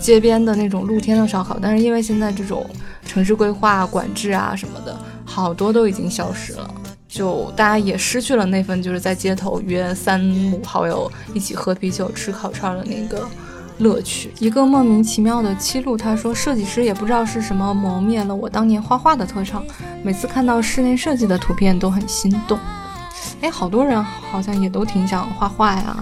[0.00, 2.64] 街边的那种露天的烧烤，但是因为现在这种
[3.04, 6.74] 城市规划、管制啊什么的，好多都已经消失了，
[7.10, 13.28] 就大家也失去了那份就是在街头约三五好友一起喝啤酒、吃烤串的那个
[13.78, 14.32] 乐趣。
[14.38, 19.64] 一个莫名其妙的七路，他说设计师也不知道是什么磨灭了我当年画画的特长，
[20.04, 22.56] 每次看到室内设计的图片都很心动。
[23.40, 25.96] 哎，好多人好像也都挺想画画呀，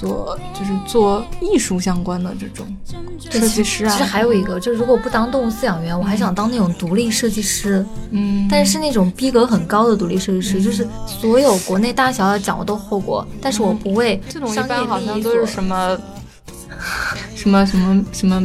[0.00, 2.66] 做就是做艺术相关的这种
[3.18, 3.90] 设计师啊。
[3.90, 15.98] 其实还有一个，就如果不当动物饲养员，我还想当那种独立设计师，嗯，但是那种逼格很高的独立设计师，就是所有国内大小的奖我都获过，但是我不为这种一般好像都是什么
[17.34, 18.42] 什么什么什么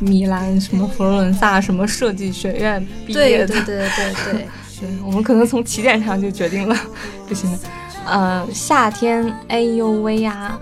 [0.00, 3.46] 米兰、什么佛罗伦萨、什么设计学院毕业的。
[3.46, 4.48] 对对对对对，
[4.80, 6.76] 对， 我们可能从起点上就决定了
[7.28, 7.58] 不行的。
[8.04, 10.56] 呃，夏天，哎呦喂呀！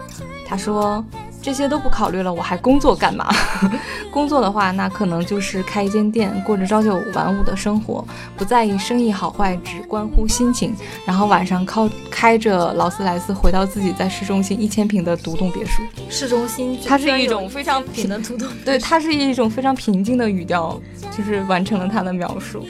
[0.55, 1.05] 他说
[1.43, 3.27] 这些都不考虑了，我还工作干嘛？
[4.13, 10.73] 工作的话，那可能就是开一间店，过着朝九晚五的生活，不在意生意好坏，只关乎心情。
[11.05, 15.83] 然后晚上靠开着劳斯莱斯回到自己在市中心一千平的独栋别墅。
[16.09, 22.65] 市中心，它是一种非常平的独栋，对，它是一种非常平静的语调，就是完成了他的描述。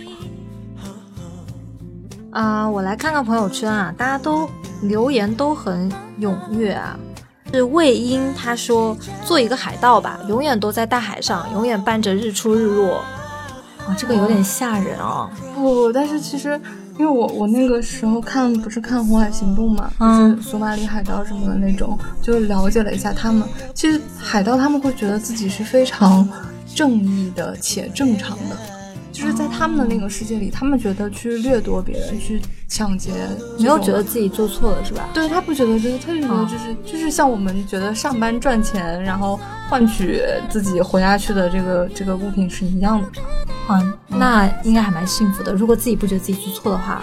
[2.31, 4.49] 啊，我来看看朋友圈啊，大家都
[4.81, 6.99] 留言都很踊跃啊。
[7.55, 12.97] 是魏婴，他说做一个海盗吧，永远都在大海上，永远伴着日出日落。
[13.87, 15.31] 啊，这个有点吓人啊。
[15.55, 16.61] 不，但是其实
[16.99, 23.49] 因为我我那个时候看不是看《红海行动》嘛，就是索马里海盗什么的那种，就了解了一下他们。
[23.73, 26.29] 其实海盗他们会觉得自己是非常
[26.75, 28.57] 正义的且正常的。
[29.14, 33.12] 就是在他们的那个世界里，他们觉得去掠夺别人、去抢劫，
[33.61, 35.09] 没有觉得自己做错了，是吧？
[35.14, 39.38] 对他不觉得，就是他就觉得就是就是像我们觉得上班赚钱，然后
[39.70, 43.09] 换取自己活下去的这个这个物品是一样的。
[43.70, 45.55] 嗯，那应该还蛮幸福的。
[45.55, 47.00] 如果自己不觉得自己做错的话，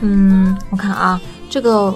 [0.00, 1.94] 嗯，我看啊，这个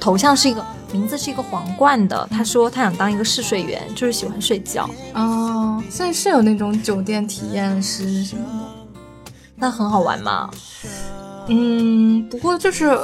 [0.00, 0.64] 头像是一个
[0.96, 4.88] 名字是一个皇冠的，他说他想当一个试睡员，就是喜欢睡觉。
[5.12, 10.48] 哦，现在是有那种酒店体验师什么的，那很好玩吗？
[11.48, 12.98] 嗯，不过就是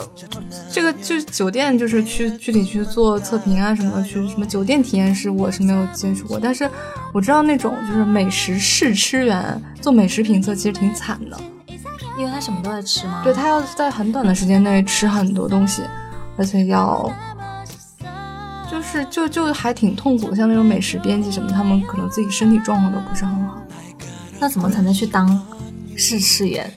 [0.72, 6.40] 这个就是酒店，就是去具体去做测评啊什么，去什么酒店体验师，我是没有接触过。
[6.40, 6.68] 但是
[7.12, 11.38] 我知道那种就是美食试吃员做美食评测，其实挺惨的，
[12.18, 13.20] 因为他什么都在吃吗？
[13.22, 15.83] 对他要在很短的时间内吃很多东西，
[16.37, 17.09] 而且要
[18.83, 20.37] 是就就还挺痛苦的。
[20.37, 23.62] 像那种美食编辑什么，他们可能自己身体状况都不是很好。
[24.38, 25.40] 那怎么才能去当？
[25.95, 26.75] 试吃员，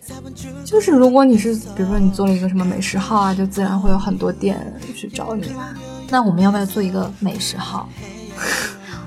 [0.65, 4.59] 就是如果你是，比如说你做了一个什么美食号啊，就自然会有很多店
[4.93, 5.73] 去找你吧。
[6.09, 7.89] 那我们要不要做一个美食号？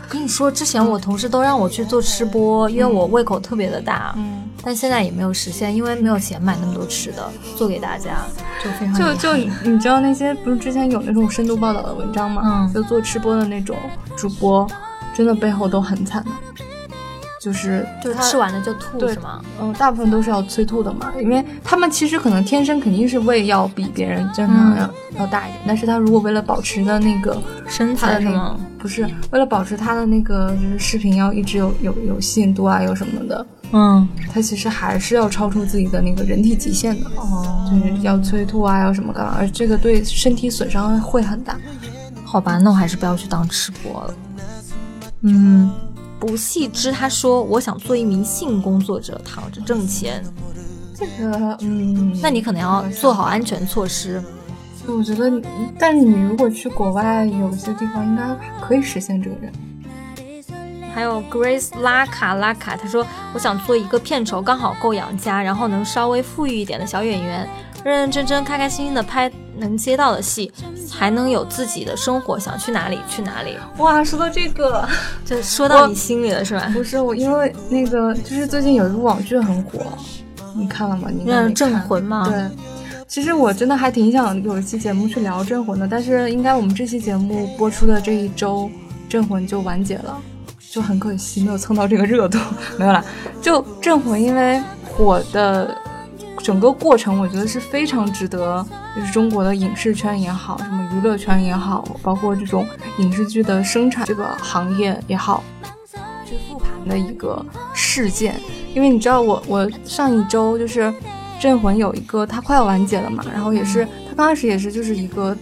[0.09, 4.15] 我跟你说，之前我同事都让我去做吃播，因为我胃口特别的大。
[4.17, 4.49] 嗯。
[4.63, 8.23] 但现在也没有实现，因为没有钱买那么多吃的做给大家，
[8.65, 9.37] 就非常就就
[9.71, 12.41] 你知道那些不是之前有那种深度报道的文章吗？
[12.43, 12.73] 嗯。
[12.73, 13.77] 就做吃播的那种
[14.17, 14.67] 主播，
[15.13, 16.31] 真的背后都很惨的。
[17.41, 19.41] 就是就是吃完了就吐是吗？
[19.61, 28.59] 嗯，大部分都是要催吐的嘛，因为他们其实可能天生肯定是胃要比别人正常要要大一点，但是他如果为了保持的那个身材是吗？
[28.79, 41.57] 不是，为了保持他的那个就是视频要一直有有有吸引度啊，有什么的，嗯，他其实还是要超出自己的那个人体极限的，哦，就是要催吐啊，要什么干嘛，而这个对身体损伤会很大。
[42.25, 44.15] 好吧，那我还是不要去当吃播了。
[45.23, 45.71] 嗯。
[46.19, 50.23] 不细知，他说：“我想做一名性工作者，躺着挣钱。”
[50.95, 54.23] 这个，嗯，那你可能要做好安全措施。
[54.87, 55.31] 我觉得，
[55.79, 59.37] 但你如果去国外，有些地方应该可以实现这个。
[60.95, 67.49] 还有 Grace 拉卡拉卡，他说：“我想做一个片酬刚好够养家，然后能稍微富裕一点的小演员。”
[67.85, 70.53] 认认真真、开开心心的拍能接到的戏，
[70.89, 73.57] 才能有自己的生活，想去哪里去哪里。
[73.79, 74.87] 哇，说到这个，
[75.25, 76.71] 就说到你心里了，是吧？
[76.75, 79.81] 不是我，因为那个就是最近有一部网剧很火，
[80.55, 81.09] 你看了吗？
[81.11, 82.29] 你那是《镇魂》吗？
[82.29, 82.51] 对，
[83.07, 88.65] 其实我真的还挺想有一期节目去聊《镇魂》的，但是应该我们这期节目播出的这一周，
[89.09, 90.19] 《镇魂》就完结了，
[90.71, 92.39] 就很可惜没有蹭到这个热度。
[92.77, 93.03] 没有啦，
[93.41, 95.75] 就《镇魂》因为火的。
[96.43, 98.65] 整个过程我觉得是非常值得，
[98.97, 102.67] 就是中国的影视圈也好，什么娱乐圈也好，包括这种
[102.99, 105.43] 影视剧的生产这个行业也好，
[106.25, 108.35] 去复盘的一个事件。
[108.75, 110.83] 因为你知道，我我上一周就是
[111.41, 115.37] 《镇魂》有一个它快要完结了嘛，然后也是它刚开始也是就是一个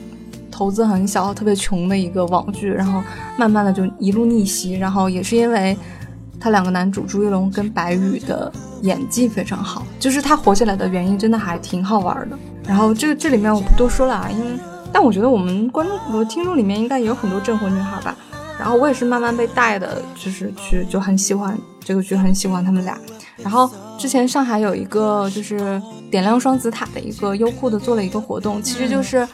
[0.50, 3.02] 投资很小、特别穷的一个网剧，然后
[3.38, 5.76] 慢慢的就一路逆袭，然后也是因为。
[6.38, 12.38] 他两个男主朱一龙跟白宇的演技非常好，就是他火起来的原因真的还挺好玩的。
[12.66, 14.58] 然后这这里面我不多说了啊，因为
[14.92, 18.16] 但我觉得我们观众、我听众里面应该也有很多镇魂女孩吧。
[18.58, 22.98] 然后我也是慢慢被带的，就是去就很喜欢这个剧，很喜欢他们俩。
[23.36, 29.26] 然后之前上海有一个就是点亮双子塔的一个优酷的做了一个活动，其实就是。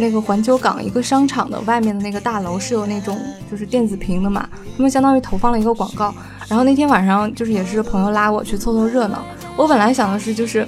[0.00, 3.18] 那个环球港一个商场的外面的那个大楼是有那种
[3.50, 6.14] 就是电子屏的嘛，他们相当于投放了一个广告。
[6.48, 9.22] 然后那天晚上就是也是朋友拉我去凑凑热闹，
[9.56, 10.66] 我本来想的是就是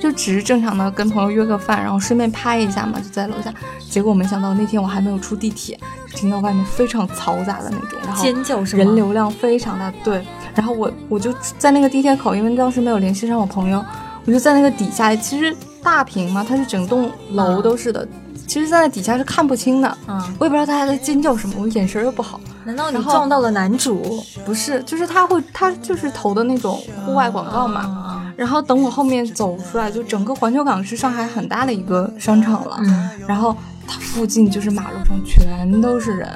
[0.00, 3.52] 就只是正常的跟朋友约个饭，然后顺便拍一下嘛，就在楼下。
[3.88, 5.78] 结果没想到那天我还没有出地铁，
[6.14, 9.92] 听到外面非常嘈杂的那种，然后尖叫声，人流量非常大。
[10.04, 13.84] 对，然后我我就在那个地铁口，因为当时没有联系上我朋友，
[14.26, 15.56] 我就在那个底下，其实。
[15.82, 18.06] 大屏嘛，它是整栋楼都是的，
[18.50, 19.98] 其实站在底下是看不清的。
[20.08, 22.40] 嗯，我也不知道大家在尖叫什么，我眼神又不好。
[22.64, 27.86] 难道你撞到了男主不是，就是他会，他就是投的那种户外广告嘛。
[27.86, 28.32] 嘛？
[28.36, 32.76] 然后等我后面走出来，就整个环球港是上海很大的一个商场了。
[32.80, 36.28] 嗯，然后它附近就是马路上全都是人，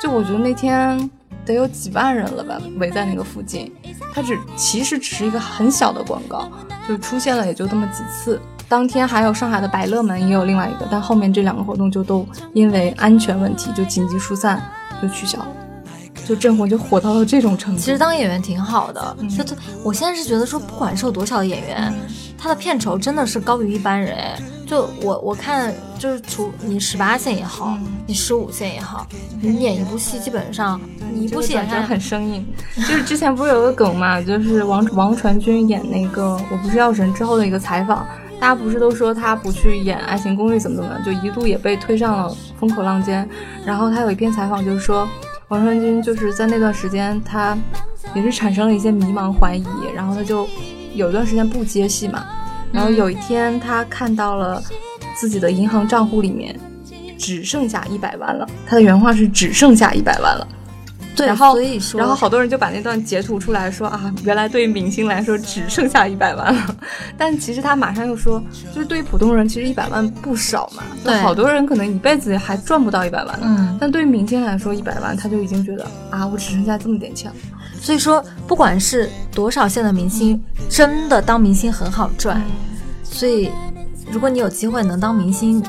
[0.00, 1.10] 就我觉得那天
[1.44, 3.74] 得有几万人了吧，围在那个附近。
[4.14, 6.48] 它只其实只是一个很小的广告，
[6.86, 8.40] 就出现了也就这么几次。
[8.68, 14.62] 当天还有上海的百乐门也有另外一个，但后面这两个活动就都因为安全问题就紧急疏散，
[15.00, 15.48] 就取消了。
[16.26, 17.80] 就镇魂就火到了这种程度。
[17.80, 21.94] 其实当演员挺好的，嗯就他，我现在是觉得说，不管是有多少的演员，
[22.36, 24.14] 他的片酬真的是高于一般人。
[24.14, 29.06] 哎就我我看，就是除你十八线也好，嗯你十五线也好，
[29.40, 30.78] 你演一部戏，基本上
[31.10, 38.06] 你一部戏演下来很生硬，就是之前不是有个梗嘛，就是王王传君演那个《我不是药神》之后的一个采访，
[38.40, 43.28] 大家不是都说他不去演《爱情公寓》怎么怎么样，就一度也被推上了风口浪尖。
[43.64, 45.08] 然后他有一篇采访就是说，
[45.48, 47.58] 王传君就是在那段时间他
[48.14, 50.48] 也是产生了一些迷茫怀疑，然后他就
[50.94, 52.24] 有一段时间不接戏嘛，
[52.72, 54.62] 然后有一天他看到了
[55.16, 56.58] 自己的银行账户里面
[57.18, 60.46] 只剩下一百万了，他的原话是只剩下一百万了。
[61.18, 66.76] 对，然后所以说，然后好多人就把那段截图出来说啊，原来对于明星来说只剩下一百万了，
[67.16, 68.42] 但其实他马上又说，
[68.74, 73.46] 就是对于普通人其实一百万不少嘛，就对好多人可能一辈子还赚不到一百万呢。
[73.46, 77.36] 嗯，但对于明星来说，一百万他就已经觉得啊，我只剩下这么点钱了。
[77.80, 82.42] 所以说，不管是多少线的明星，真的当明星很好赚。
[83.04, 83.50] 所以，
[84.10, 85.62] 如果你有机会能当明星，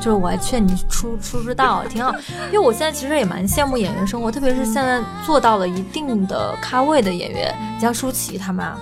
[0.00, 2.14] 就是我还劝你出出出道，挺好。
[2.52, 8.78] 因为我现在其实也蛮羡慕演员生活，特别是现在做到了一定的咖位的演员，像舒淇他们啊，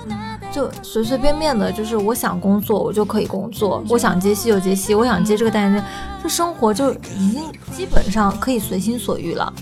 [0.50, 5.84] 就随随便便的，就是我想工作我就可以工作，我想接戏就接戏，我想接这个单元，
[6.26, 7.40] 就生活就已经
[7.72, 9.52] 基本上可以随心所欲了。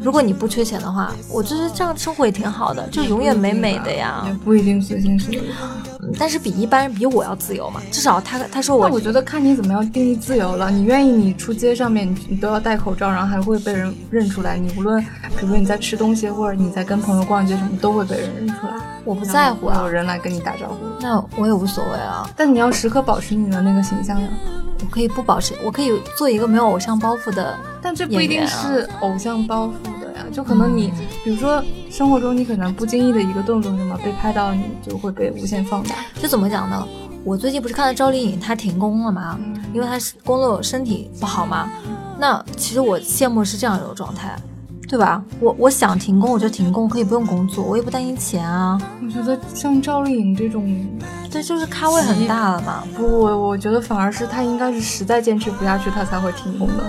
[0.00, 4.32] 如果你不缺钱的话，我觉得这样生活也挺好的，就永远美美的呀也。
[4.34, 5.40] 不一定随心所欲。
[6.00, 10.68] 嗯但是比一般人比我要自由嘛，至少他他说我那我觉得看你怎么样定义自由了。
[10.70, 14.58] 你愿意你出街上面你你都要戴口罩，然后还会被人认出来。
[14.58, 18.74] 你无论比如说你在吃东西或者你在跟朋友逛街什么，都会被人认出来。
[19.04, 20.76] 我不在乎啊有，人来跟你打招呼。
[21.00, 24.28] 那我也无所谓啊，但你要时刻保持你的那个形象呀。
[24.82, 27.56] 我可以不保持，我可以做一个没有偶像包袱的。
[27.80, 30.92] 但这不一定是偶像包袱的呀，就可能你，
[31.24, 35.94] 比如说生活中你可能不经意的一个动作什么被拍到，你就会被无限放大。
[36.20, 36.86] 这怎么讲呢？
[37.24, 39.38] 我最近不是看到赵丽颖她停工了吗？
[39.72, 41.70] 因为她是工作身体不好嘛。
[42.18, 44.36] 那其实我羡慕是这样一种状态，
[44.92, 45.24] 对吧？
[45.40, 48.78] 我我想停工我就停工，可以不用工作，我也不担心钱啊。
[49.02, 50.86] 我觉得像赵丽颖这种，
[51.30, 52.84] 对，就是咖位很大了嘛。
[52.94, 56.84] 不，我我觉得反而是她应该是实在坚持不下去，她才会停工的。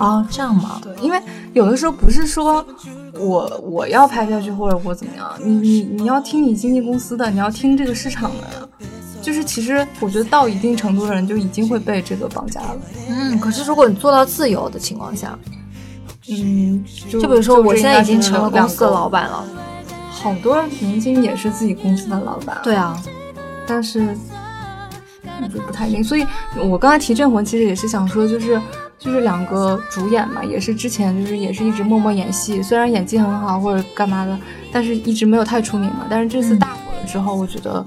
[0.00, 0.80] 哦，这样吗？
[0.82, 1.20] 对，因为
[1.52, 2.64] 有的时候不是说
[3.12, 8.66] 我我要拍下去或者我怎么样，你你你要听你经纪公司的，你要听这个市场的呀。
[9.20, 12.76] 就是其实我觉得到一定程度的人就已经会被这个绑架了。
[13.10, 15.38] 嗯，可是如果你做到自由的情况下，
[16.28, 19.44] 嗯，就就比如说我现在已经成了公两司的老，板了，
[20.10, 22.58] 好多人曾经也是自己公司的老板。
[22.64, 23.00] 对啊，
[23.66, 24.00] 但是
[25.40, 26.02] 我觉不太一定。
[26.02, 26.26] 所以
[26.64, 28.60] 我刚才提《镇魂》，其实也是想说，就是
[28.98, 34.36] 就是两个主演嘛，也是之前就是也是一直默默演戏，虽然演技很好或者干嘛的，
[34.72, 36.06] 但是一直没有太出名嘛。
[36.10, 37.86] 但是这次嗯大火了之后，我觉得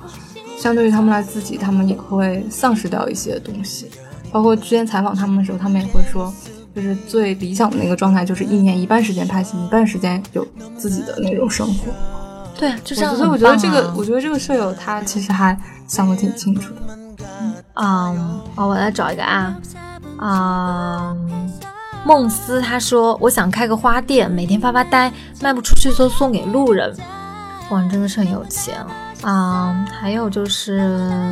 [0.57, 3.89] 相对于他们来自己，他们也会丧失掉一些东西。
[4.31, 6.33] 包括之前采访他们的时候，他们也会说。
[6.81, 11.91] 就是最理想的那个状态，就是一年一半时间拍戏，一半时间有自己的那种生活。
[12.57, 16.97] 对啊，就这样、我觉得，我觉得这个，我觉得这个舍友他其实还想的挺清楚的。
[17.75, 19.53] 嗯，哦，我来找一个啊，
[20.21, 21.51] 嗯，
[22.05, 25.11] 梦思他说我想开个花店，每天发发呆，
[25.41, 26.95] 卖不出去就送给路人。
[27.71, 28.77] 哇，你真的是很有钱
[29.21, 29.85] 啊、嗯！
[29.87, 31.27] 还有就是，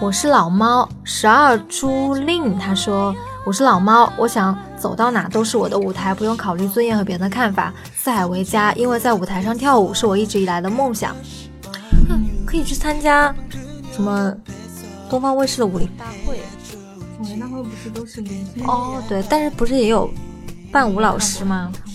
[0.00, 3.14] 我是老猫十二朱令，他说
[3.48, 11.16] 我是老猫，我想走到哪都是我的舞台，不用考虑尊严和别人的看法，四海为家，因为在舞台上跳舞是我一直以来的梦想。
[12.10, 13.34] 嗯，可以去参加
[13.90, 14.30] 什么
[15.08, 16.40] 东方卫视的武林大会。
[17.20, 20.10] 武林大会不是都是明星哦，对，但是不是也有
[20.70, 21.72] 伴舞老师吗？
[21.86, 21.92] 嗯，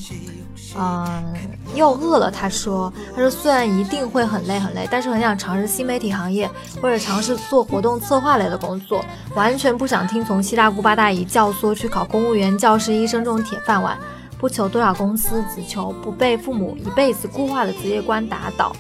[1.76, 2.32] 又饿了。
[2.32, 6.50] 他说，他说虽然一定会很累很累，但是很想尝试新媒体行业，
[6.82, 9.04] 或者尝试做活动策划类的工作，
[9.36, 13.98] 完全不想听从七大姑八大姨教唆去考公务员、教师、医生这种铁饭碗，
[14.38, 18.76] 不求多少工资，只求不被父母一辈子固化的职业观打倒。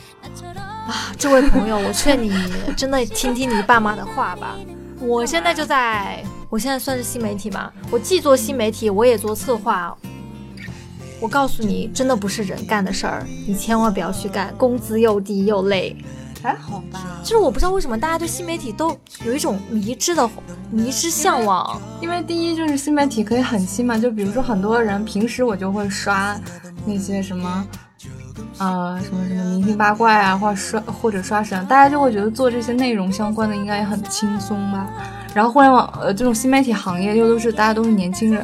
[0.87, 2.33] 啊，这位朋友，我劝你
[2.75, 4.55] 真的听听你爸妈的话吧。
[4.99, 9.95] 我现在就在，我现在算是新媒体嘛，我既做新媒体，我也做策划。
[11.23, 15.95] 我告诉你，真的不是人干的事儿，你千万不要去干，工资又低又累。
[16.41, 16.99] 还好吧？
[17.23, 18.93] 就是我不知道为什么大家对新媒体都
[19.25, 20.29] 有一种迷之的
[20.69, 21.81] 迷之向往。
[22.01, 26.37] 因为第一就是新媒体可以很新嘛，就比如说很多人平时我就会刷
[26.85, 27.65] 那些什么。
[28.57, 34.89] 呃，什么什么明星八卦啊，或者刷或者刷什么，大家就会觉得做这些内容相关的应该也很轻松吧。
[35.33, 38.43] 然后互联网呃这种新媒体行业又都是大家都是年轻人，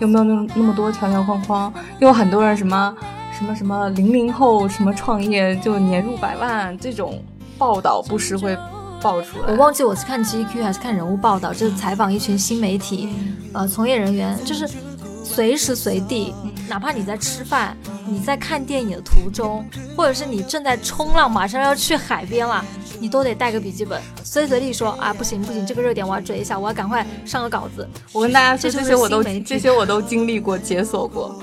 [0.00, 2.94] 又没有那那么多条条框框，又有很多人什么
[3.38, 7.22] 什么什么零零后什么创业就年入百万这种
[7.56, 8.56] 报道不时会
[9.00, 9.52] 爆出来。
[9.52, 13.08] 我忘记我是看 GQ 还是看人物报道，就是采访一群新媒体
[13.52, 14.68] 呃从业人员，就是
[15.40, 16.34] 随时随地。
[16.68, 17.74] 哪怕你在吃饭，
[18.06, 19.64] 你在看电影的途中，
[19.96, 22.62] 或者是你正在冲浪，马上要去海边了，
[23.00, 27.88] 你都得带个笔记本，随时随地说啊，不行不行，这个热点我要追一下，我要赶快上个稿子。
[28.12, 31.34] 我跟大家说，这些我都这些我都经历过，解锁过，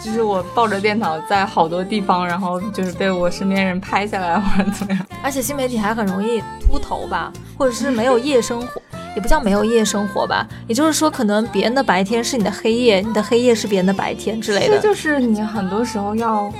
[0.00, 5.04] 就是我抱着电脑在好多地方，然后就是被我身边人拍下来或者怎么样。
[5.20, 8.80] 而且新媒体还很容易秃头吧，或者是没有夜生活。
[9.14, 14.78] 也不叫没有夜生活吧，也就是说，可能别人的白天是你的黑夜，你的黑夜是别人的白天之类的。
[14.80, 16.50] 这就是你很多时候要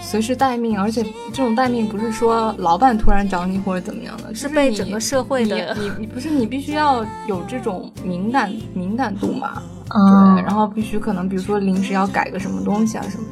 [0.00, 1.02] 随时待命，而且
[1.32, 5.74] 这种待命不是说老板突然找你或者怎么样的，是被整个社会的。
[5.74, 9.62] 你你不是你必须要有这种敏感敏感度嘛？
[9.88, 13.24] 对，然后必须可能比如说临时要改个什么东西啊什么，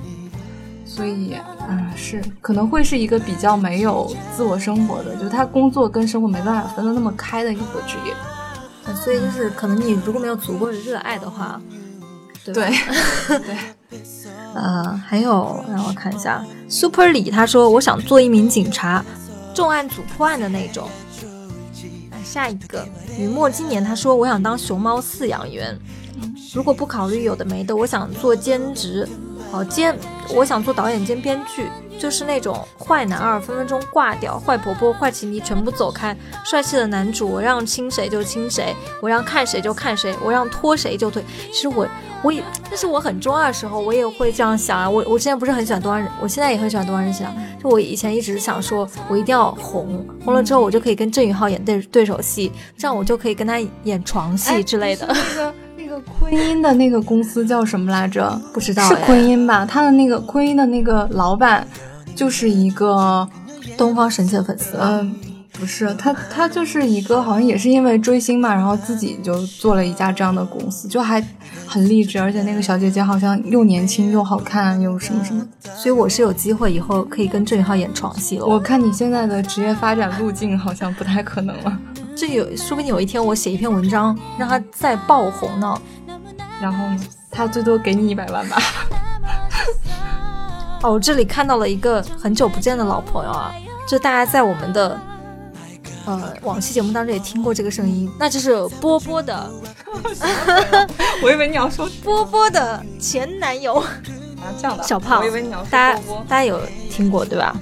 [0.85, 8.12] 所以啊是可能会是一个比较没有自我生活的，就是他工作跟生活没办法分得那么开的一个职业。
[9.03, 11.61] 所以就是，可能你如果没有足够的热爱的话，
[12.45, 12.64] 对对
[13.41, 13.57] 对，
[14.55, 19.05] 呃，还有让我看一下，Super 李他说，我想做一名警察，
[19.55, 20.89] 重案组破案的那种。
[22.24, 22.87] 下一个
[23.18, 25.78] 雨墨今年他说，我想当熊猫饲养员，
[26.55, 29.09] 如果不考虑有的没的，我想做兼职，
[29.53, 29.97] 哦兼，
[30.35, 31.68] 我想做导演兼编剧。
[31.99, 41.24] 就是那种坏男二分分钟挂掉，坏婆婆、坏情敌全部走开，帅气的男主我让亲谁就亲谁，我让看谁就看谁，我让拖谁就推。
[41.53, 41.86] 其实我
[42.22, 44.88] 我也，但是我很中二的时候，我也会这样想啊。
[44.88, 47.34] 我我之前不是很喜欢东方人，我现在也很喜欢东方人想。
[47.62, 55.14] 就我以前一直想说，我一定要红，红了之后我就可以跟郑宇浩演对对手戏，这样我就可以跟他演床戏之类的。
[56.18, 58.40] 昆音的那个公司叫什么来着？
[58.52, 59.64] 不知道是昆音吧？
[59.66, 61.66] 他的那个昆音的那个老板。
[62.16, 63.28] 就是一个
[63.76, 65.12] 东方神起的粉丝，嗯，
[65.59, 71.20] 不是他，他就是一个好像也是因为追星嘛，然后自己就做了一家这样的公司，就还
[71.66, 75.44] 很励志，而且那个小姐姐好像又年轻又好看又什么什么，
[75.76, 78.46] 所以我是有机会以后可以跟郑宇浩演床戏了。
[78.46, 81.78] 我看你现在的职业发展路径好像不太可能了，
[82.16, 85.80] 这有说不定有一天我写一篇文章让他再爆红呢，
[86.60, 87.00] 然后呢，
[87.30, 88.56] 他最多给你一百万吧。
[90.82, 93.52] 哦，我这里看到了一个很久不见的老朋友啊，
[93.88, 95.00] 就大家在我们的
[96.04, 99.50] 呃往期节目当中也听过这个声音，那就是波波的。
[101.22, 103.86] 我以为你要说波波的前男友啊，
[104.60, 105.20] 这样的小胖。
[105.20, 106.60] 我以为你要说大家大家有
[106.90, 107.56] 听过对吧？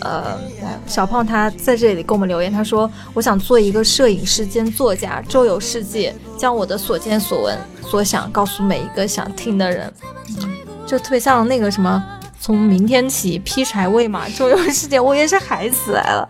[0.00, 0.38] 呃，
[0.86, 9.92] 小胖他在这里给我们留言，他说：“我想做一个摄影师兼作家，周游世界，将我的所见所闻所想告诉每一个想听的人。”
[10.86, 12.02] 就特别像那个什么，
[12.40, 16.28] 从明天起劈柴喂马周游世界，我也是嗨死来了。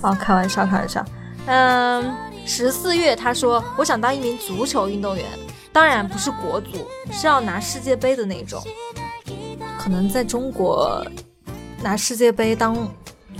[0.00, 1.04] 啊， 开玩笑，开玩笑。
[1.46, 2.14] 嗯，
[2.46, 5.24] 十四月他说，我想当一名足球运动员，
[5.72, 8.62] 当然不是国足，是要拿世界杯的那种。
[9.78, 11.04] 可能在中国
[11.82, 12.76] 拿世界杯当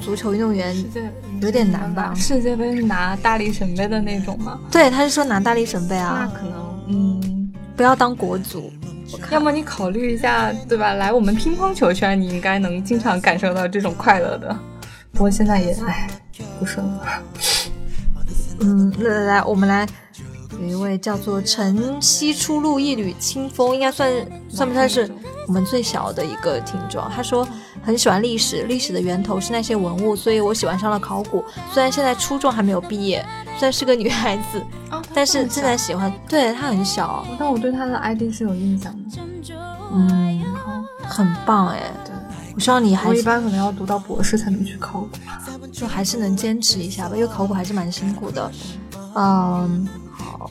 [0.00, 0.74] 足球运动员
[1.40, 2.12] 有点难吧？
[2.14, 4.58] 世界杯是拿大力神杯的那种吗？
[4.70, 6.28] 对，他是说拿大力神杯啊。
[6.28, 8.72] 那可能，嗯，不要当国足。
[9.30, 10.94] 要么你考虑一下，对吧？
[10.94, 14.56] 来我们乒乓球圈，你应该能经常感受到这种快乐的。
[15.12, 16.08] 不过现在也唉，
[16.58, 17.02] 不顺了。
[18.60, 19.84] 嗯，来来来，我们来，
[20.60, 24.08] 有一位叫做晨曦初露一缕清风，应该算
[24.48, 25.10] 算不算是
[25.50, 27.02] 我们最小的一个听众？
[27.10, 27.44] 他说
[27.82, 31.44] 很喜欢历史，历史的源头是那些文物，所以我喜欢上了考古。
[31.72, 33.26] 虽然现在初中还没有毕业，
[33.58, 34.64] 虽然是个女孩子。
[35.12, 39.18] 但是正在喜欢，对他很小，但我对他的 ID 是有印象的。
[39.92, 40.40] 嗯，
[41.02, 41.80] 很棒哎。
[42.04, 42.14] 对，
[42.54, 48.52] 我希望你还一般可能要读到博士才能去考古，就还是能坚持一下吧，因为考古还是蛮辛苦的。
[49.16, 50.48] 嗯，好。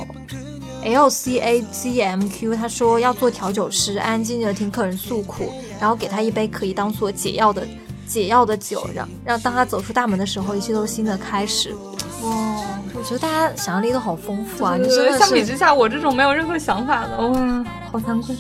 [0.84, 7.68] L C A G M Q 他说要做调酒师，安安静静的听客人诉苦，然后给他一杯可以当做解药的
[8.08, 11.76] 解药的酒，让让当他走出大门的时候，一切都是新的开始。
[12.24, 14.76] 哇，我觉得大家想象力都好丰富啊！
[14.80, 18.36] 对你真的相比之下，我这种没有任何想法的，哇，好惭愧。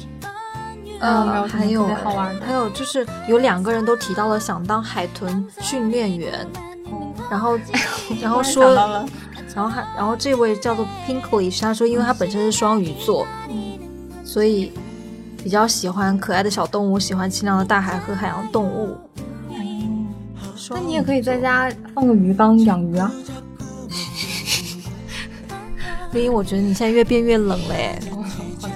[1.01, 2.45] 嗯，还有好玩的。
[2.45, 6.45] 还有就是有两个人都提到了想当海豚训练员，
[7.31, 7.57] 然后
[8.21, 9.07] 然后说
[9.55, 13.25] 然后还然后这位叫做 Pinklish，他说因为他本身是双鱼座，
[14.23, 14.71] 所以
[15.43, 18.97] 比较喜欢可爱的小动物，喜欢清凉的大海和海洋动物。
[20.71, 23.11] 那你也可以在家放个鱼缸养鱼啊。
[26.11, 27.99] 所以，我觉得你现在越变越冷嘞。
[28.61, 28.75] 好的。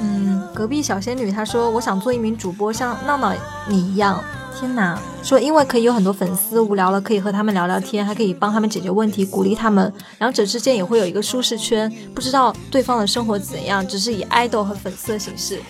[0.00, 3.32] 嗯，隔壁小仙女她说我想做一名主播，像闹闹
[3.68, 4.22] 你一样。
[4.62, 4.96] 天哪！
[5.24, 9.92] 说因为可以有很多粉丝，无聊了可以和他们聊聊天，还可以帮他们解决问题，鼓励他们。
[10.20, 15.60] 两者之间也会有一个舒适圈，不知道对方的生活怎样，只是以爱豆和粉丝的形式。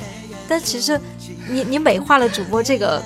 [0.47, 1.01] 但其实
[1.49, 3.03] 你你美化了主播这个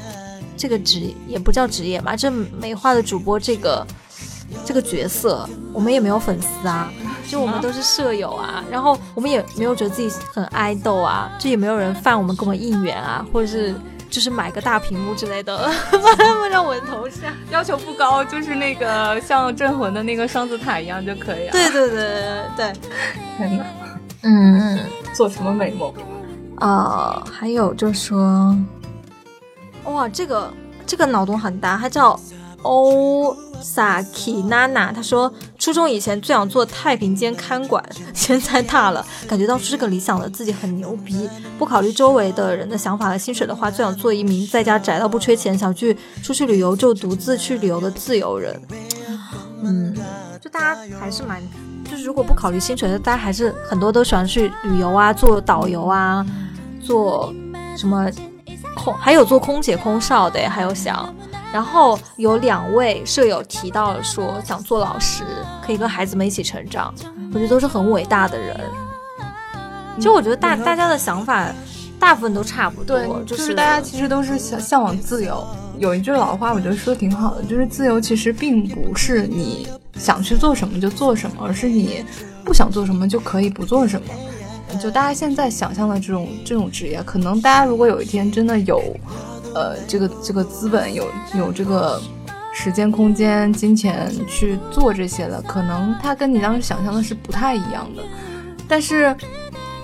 [0.57, 3.87] 这个职也不叫职业嘛，这美化了主播这个
[4.65, 6.93] 这个角色，我们也没有粉丝啊，
[7.29, 13.73] 就我们都是舍友啊，然后我们也没有觉得自己很爱豆啊，就也没有人犯我们跟我们应援啊，或者是
[14.11, 15.57] 就是买个大屏幕之类的，
[15.91, 17.33] 把他们让我的头像。
[17.51, 21.53] 要求不高，就是那个像镇魂的那个双子塔一样就可以啊。
[21.53, 22.73] 对对对对对，
[23.37, 23.65] 天哪，
[24.23, 24.79] 嗯
[25.13, 25.93] 做什么美梦？
[26.61, 28.57] 呃，还有就说，
[29.85, 30.51] 哇，这个
[30.87, 32.19] 这个脑洞很大，他叫
[32.63, 35.33] 欧萨 k 娜娜，他说
[35.67, 41.29] 初中以前最想做太平间看管， 现在大了，感觉到出这个理想的自己很牛逼。
[41.59, 48.63] 不考虑周围的人的想法和薪水的话，最想做一名在家宅到不缺钱，想去出去旅游就独自去旅游的自由人。
[49.65, 49.93] 嗯，
[50.41, 51.43] 就大家还是蛮，
[51.91, 56.25] 就是如果不考虑薪水的，大家还是很多都喜欢去旅游啊，做导游啊，
[56.81, 57.35] 做
[57.77, 58.09] 什么
[58.77, 61.13] 空，还有做空姐、空少的，还有想。
[61.53, 65.25] 然后有两位舍友提到了说想做老师，
[65.67, 66.95] 可以跟孩子们一起成长，
[67.33, 68.59] 我觉得都是很伟大的人。
[69.99, 71.51] 就我觉得大大家的想法
[71.99, 75.45] 大部分都差不多，对，就是大家其实都是向向往自由。
[75.79, 79.67] 有一句老话，我觉得说的挺好的，就是自由其实并不是你
[79.99, 82.05] 想去做什么就做什么，而是你
[82.45, 84.79] 不想做什么就可以不做什么。
[84.81, 88.83] 就大家现在想象的这种这种职业，可能大家如果有一天真的有，
[89.55, 91.07] 呃，这个这个资本有
[91.39, 92.01] 有这个
[92.59, 98.03] 时间、空间、金钱去做这些的，可能它跟你当时想象的是不太一样的。
[98.67, 99.15] 但是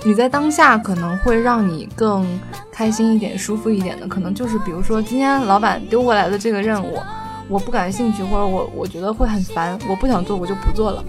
[0.05, 2.27] 你在当下可能会让你更
[2.73, 6.99] 开心一点、舒服一点的，可能就是比如说今天老板丢过来的这个任务，
[7.47, 11.05] 我不感兴趣，或者我我觉得会很烦，我不想做，我就不做了。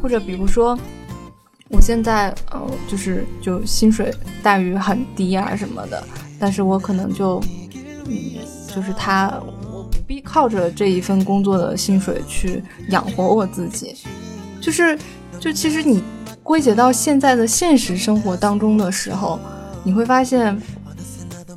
[0.00, 0.78] 或者比如说，
[1.70, 6.02] 我现在呃就是就薪水待遇很低啊什么的，
[6.38, 7.42] 但是我可能就
[8.06, 8.14] 嗯
[8.72, 9.34] 就是他
[9.90, 13.96] 不必靠着这一份工作的薪水去养活我自己，
[14.60, 14.98] 就是
[15.38, 16.02] 就其实你
[16.42, 19.38] 归结到现在的现实生活当中的时候，
[19.84, 20.60] 你会发现，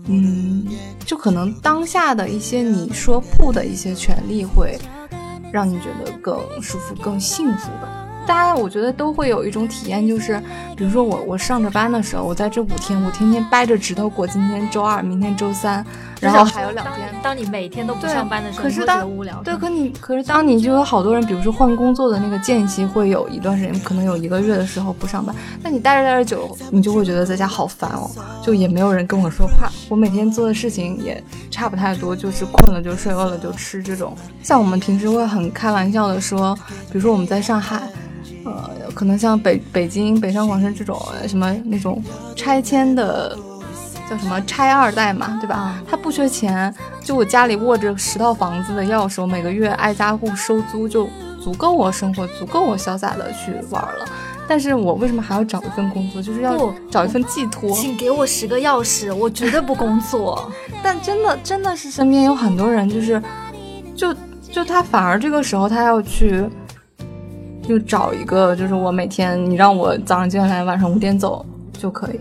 [0.07, 0.65] 嗯，
[1.05, 4.77] 就可能当下的一些你说不的一些权利，会
[5.51, 8.07] 让你觉得更舒服、更幸福吧。
[8.25, 10.41] 大家我觉得都会有一种体验，就是
[10.75, 15.85] 比如说我我上着班的时候，我在这五天，我天天掰着指头过今天周二，明天周三，
[16.19, 17.09] 然后还有两天。
[17.21, 19.41] 当你每天都不上班的时候，可是你会觉得当无聊。
[19.43, 28.09] 对，可你可是当你就有好多人，比如说换工作的那个间隙，会有一段时间，可能有一个月的时候不上班，那你待着待着久，你就会觉得在家好烦哦，
[28.43, 34.15] 就也没有人跟我说话，我每天做的事情也差不太多，就是困了就睡，饿了就吃这种。
[34.41, 36.55] 像我们平时会很开玩笑的说，
[36.91, 37.81] 比如说我们在上海。
[38.43, 42.01] 呃，可能像北北京、北上广深这种呃什么那种
[42.35, 43.37] 拆迁的，
[44.09, 45.55] 叫什么拆二代嘛，对吧？
[45.55, 46.73] 啊他不缺钱，
[47.03, 51.07] 就我家里握着十套房子的钥匙，我每个月挨家户收租就
[51.39, 54.05] 足够我生活，足够我潇洒的去玩了。
[54.47, 56.21] 但是我为什么还要找一份工作？
[56.21, 57.69] 就是要找一份寄托。
[57.71, 60.51] 请给我十个钥匙，我绝对不工作。
[60.83, 63.21] 但真的真的是身边有很多人，就是
[63.95, 64.13] 就
[64.51, 66.43] 就他反而这个时候他要去。
[67.71, 71.45] 就找一个，就是我每天你让我早上几点来，晚上五点走
[71.79, 72.19] 就可以。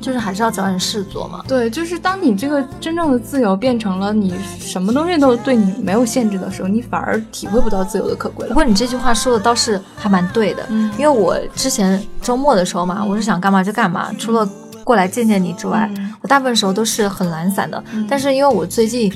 [0.00, 1.42] 就是还是要找点事做嘛。
[1.48, 8.50] 对，就是当你这个真正的自由变成了你什么东西都对你没有限制的时候，你反而体会不到自由的可贵了。
[8.50, 14.48] 不过你这句话说的倒是还蛮对的，嗯因为我之前周末的时候嘛，我是想干嘛就干嘛，除了
[14.84, 17.82] 过来见见你之外，嗯我大部分时候都是很懒散的。
[18.08, 19.12] 但是因为我最近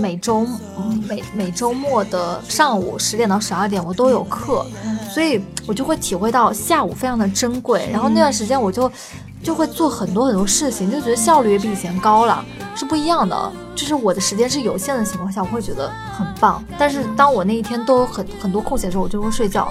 [0.00, 0.46] 每周
[0.78, 4.64] 嗯每每周末的上午十点到十二点我都有课，
[5.12, 7.88] 所以我就会体会到下午非常的珍贵。
[7.92, 8.90] 然后那段时间我就
[9.42, 12.44] 就会做很多很多事情，就觉得效率也比以前高了，
[12.74, 13.52] 是不一样的。
[13.74, 16.64] 就是我的时间是有限的情况下，我会觉得很棒。
[16.78, 19.70] 但是当我那一天都有很很多空闲的时候，我就会睡觉。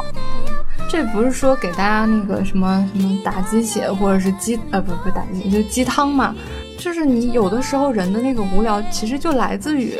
[0.87, 6.33] 这不是说给大家那个什么什么打鸡血或者是鸡呃不不打鸡就鸡汤嘛，
[6.77, 9.97] 就是你有的时候人的那个无聊其实就来自于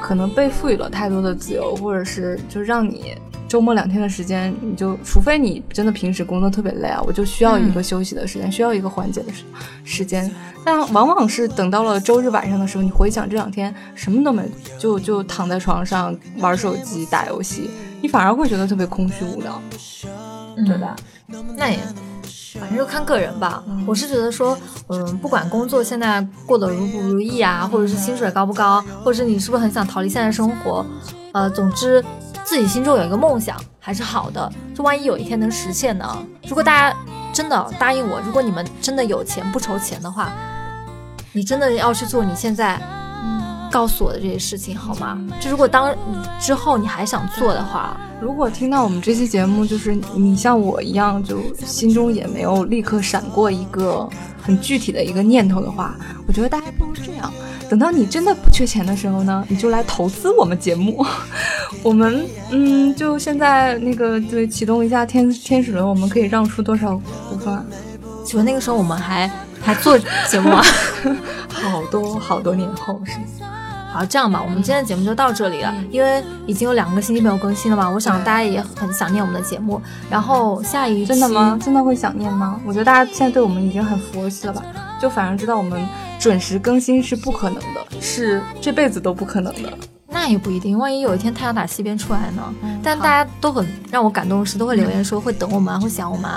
[0.00, 3.14] 可能被赋予了太多的自由，或者是就让你
[3.48, 9.44] 周末两天的时间，你就除非你真的平时工作特别累啊，我就需要一个休息的时间，需要一个缓解的时
[9.84, 10.30] 时间。
[10.64, 14.42] 但往往是等到了周日晚上的时候，你回想这两天什么都没，
[14.78, 17.68] 就就躺在床上玩手机打游戏，
[18.00, 19.60] 你反而会觉得特别空虚无聊。
[20.64, 20.94] 对吧？
[21.56, 21.78] 那也，
[22.58, 23.62] 反正就看个人吧。
[23.86, 24.56] 我是觉得说，
[24.88, 30.84] 嗯，不管工作现在过得如不如意啊，或者是薪水高不高，或者是你是不是很想逃离现在生活，
[31.32, 32.04] 呃，总之
[32.44, 34.50] 自己心中有一个梦想还是好的。
[34.74, 36.18] 就万一有一天能实现呢？
[36.48, 36.96] 如果大家
[37.32, 40.32] 真的答应我，如果你们真的有钱不愁钱的话，
[41.32, 42.80] 你真的要去做你现在
[43.74, 45.18] 告诉我的这些事情好吗？
[45.40, 45.92] 就如果当
[46.40, 48.00] 之后你还想做的话。
[48.20, 54.08] 如果听到我们这期节目，就是你像我一样，就心中也没有立刻闪过一个
[54.40, 55.96] 很具体的一个念头的话，
[56.26, 57.30] 我觉得大家不如这样，
[57.68, 61.04] 等到你真的不缺钱的时候呢，你就来投资我们节目。
[61.82, 66.96] 我们嗯，就现在那个对启动一下天天使轮，我们可以让出多少
[67.28, 67.66] 股份？
[68.24, 69.98] 请问那个时候我们还还做
[70.30, 70.62] 节目吗？
[71.50, 73.12] 好多好多年后是。
[73.94, 79.80] 好，这样吧，我们今天的节目就到这里了，因为已经有两个星期没有更新了嘛，我想大家也很想念我们的节目。
[80.10, 81.56] 然后下一期真的吗？
[81.62, 82.60] 真的会想念吗？
[82.66, 84.64] 我觉得大家现在对我们已经很佛系了吧，
[85.00, 85.80] 就反正知道我们
[86.18, 89.72] 准时更新是不可能的，是这辈子都不可能的。
[90.14, 92.42] 那也不一定，万一有一天太阳打西边出来呢？
[92.82, 96.30] 但大家都很让我感动的是，都会留言说会等我们，会想我们，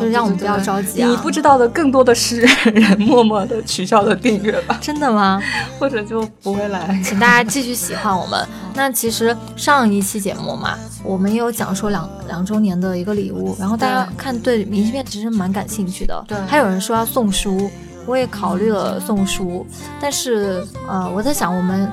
[0.00, 1.08] 就是让我们不要着急啊。
[1.08, 4.78] 你不知道的更多的是人默默的取消了订阅吧？
[4.80, 5.40] 真的吗？
[5.78, 7.00] 或者就不会来？
[7.04, 8.48] 请大家继续喜欢我们。
[8.74, 16.24] 那其实上一期节目嘛，我们也有讲说两两周年的一个礼物，然后大家看对明信片其实蛮感兴趣的。
[16.26, 17.70] 对，还有人说要送书，
[18.06, 19.66] 我也考虑了送书，
[20.00, 21.88] 但是呃，我在想我们。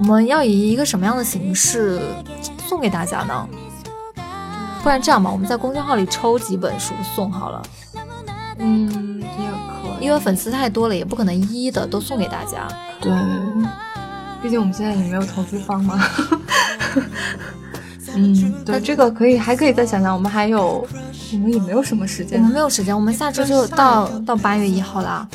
[0.00, 2.00] 我们要以一个什么样的形式
[2.66, 3.46] 送给大家呢？
[4.82, 7.62] 不然这样吧，我们在公众号里抽几本书送好了。
[8.58, 12.66] 嗯，也可，因为粉丝太多了，也不可能一一的都送给大家。
[12.98, 13.12] 对，
[14.42, 16.02] 毕竟我们现在也没有投资方嘛。
[18.16, 20.14] 嗯，对，这个可以，还可以再想想。
[20.14, 20.88] 我们还有，
[21.34, 22.38] 我们也没有什么时间。
[22.38, 25.28] 我们没有时间，我们下周就到到八月一号啦。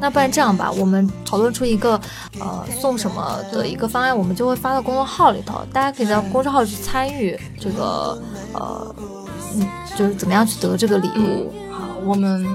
[0.00, 2.00] 那不然这样吧，我们讨论出一个，
[2.40, 8.20] 呃，送什么的一个方案，我们就会发到公众号里头，大家可以在公众号去参与这个，
[8.52, 8.94] 呃，
[9.54, 11.52] 嗯，就是怎么样去得这个礼物。
[11.70, 12.46] 好，我们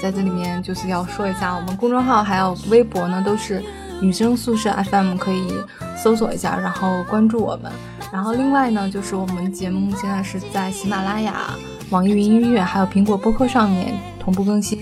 [0.00, 3.62] 在这里面就是要说一下，我们公众号还有微博呢，都是
[4.00, 5.54] 女生宿舍 FM，可以
[6.00, 7.70] 搜索一下，然后关注我们。
[8.12, 11.54] 然后另外呢，就是我们节目现在是在喜马拉雅、
[11.90, 14.78] 网易云音乐还有苹果播客上面同步更新。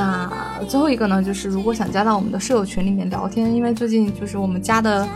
[0.00, 0.30] 那
[0.66, 5.06] 最后一个呢，就是如果想加到我们的舍友群里面聊天，因为最近就是我们加的，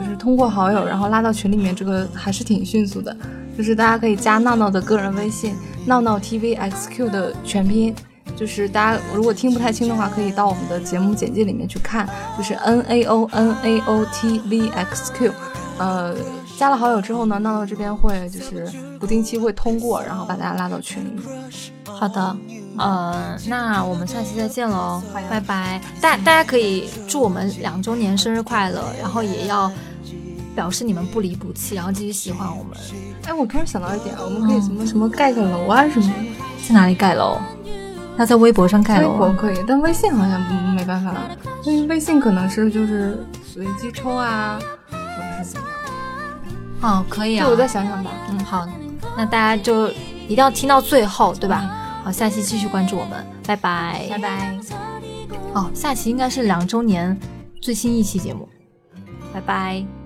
[0.00, 3.16] 就是通过好友然后拉到群里面，这个还是挺迅速的。
[3.56, 5.54] 就是大家可以加闹闹的个人微信，
[5.86, 7.94] 闹闹 tvxq 的全拼。
[8.36, 15.32] 就是大家如果听不太清的话，可以到我们的节目简介里面去看，就是 n a o n a o t v x q。
[15.78, 16.16] 呃，
[16.58, 18.66] 加了好友之后呢，闹闹这边会就是
[18.98, 21.22] 不定期会通过，然后把大家拉到群里面。
[21.84, 22.36] 好的。
[22.80, 25.78] 呃，那我们下期再见喽，拜拜！
[26.00, 29.70] 大大家可以祝我们两周年生日快乐，然后也要
[30.54, 32.72] 表示你们不离不弃，然后继续喜欢我们。
[33.26, 36.14] 哎，我突然想到一点，我们可以什么什么盖个楼啊什么的，
[36.66, 37.36] 在哪里盖楼？
[38.16, 39.12] 要在微博上盖楼？
[39.12, 40.40] 微博可以，但微信好像
[40.74, 41.14] 没办法，
[41.64, 44.58] 因为微信可能是就是随机抽啊，
[44.90, 47.00] 或者是怎么样。
[47.00, 48.10] 哦，可以啊，我再想想吧。
[48.30, 48.66] 嗯，好，
[49.18, 49.88] 那大家就
[50.26, 51.76] 一定要听到最后，对吧？
[52.02, 54.58] 好，下期继续关注我们，拜拜，拜拜。
[55.54, 57.16] 哦，下期应该是两周年
[57.60, 58.48] 最新一期节目，
[59.32, 59.99] 拜拜。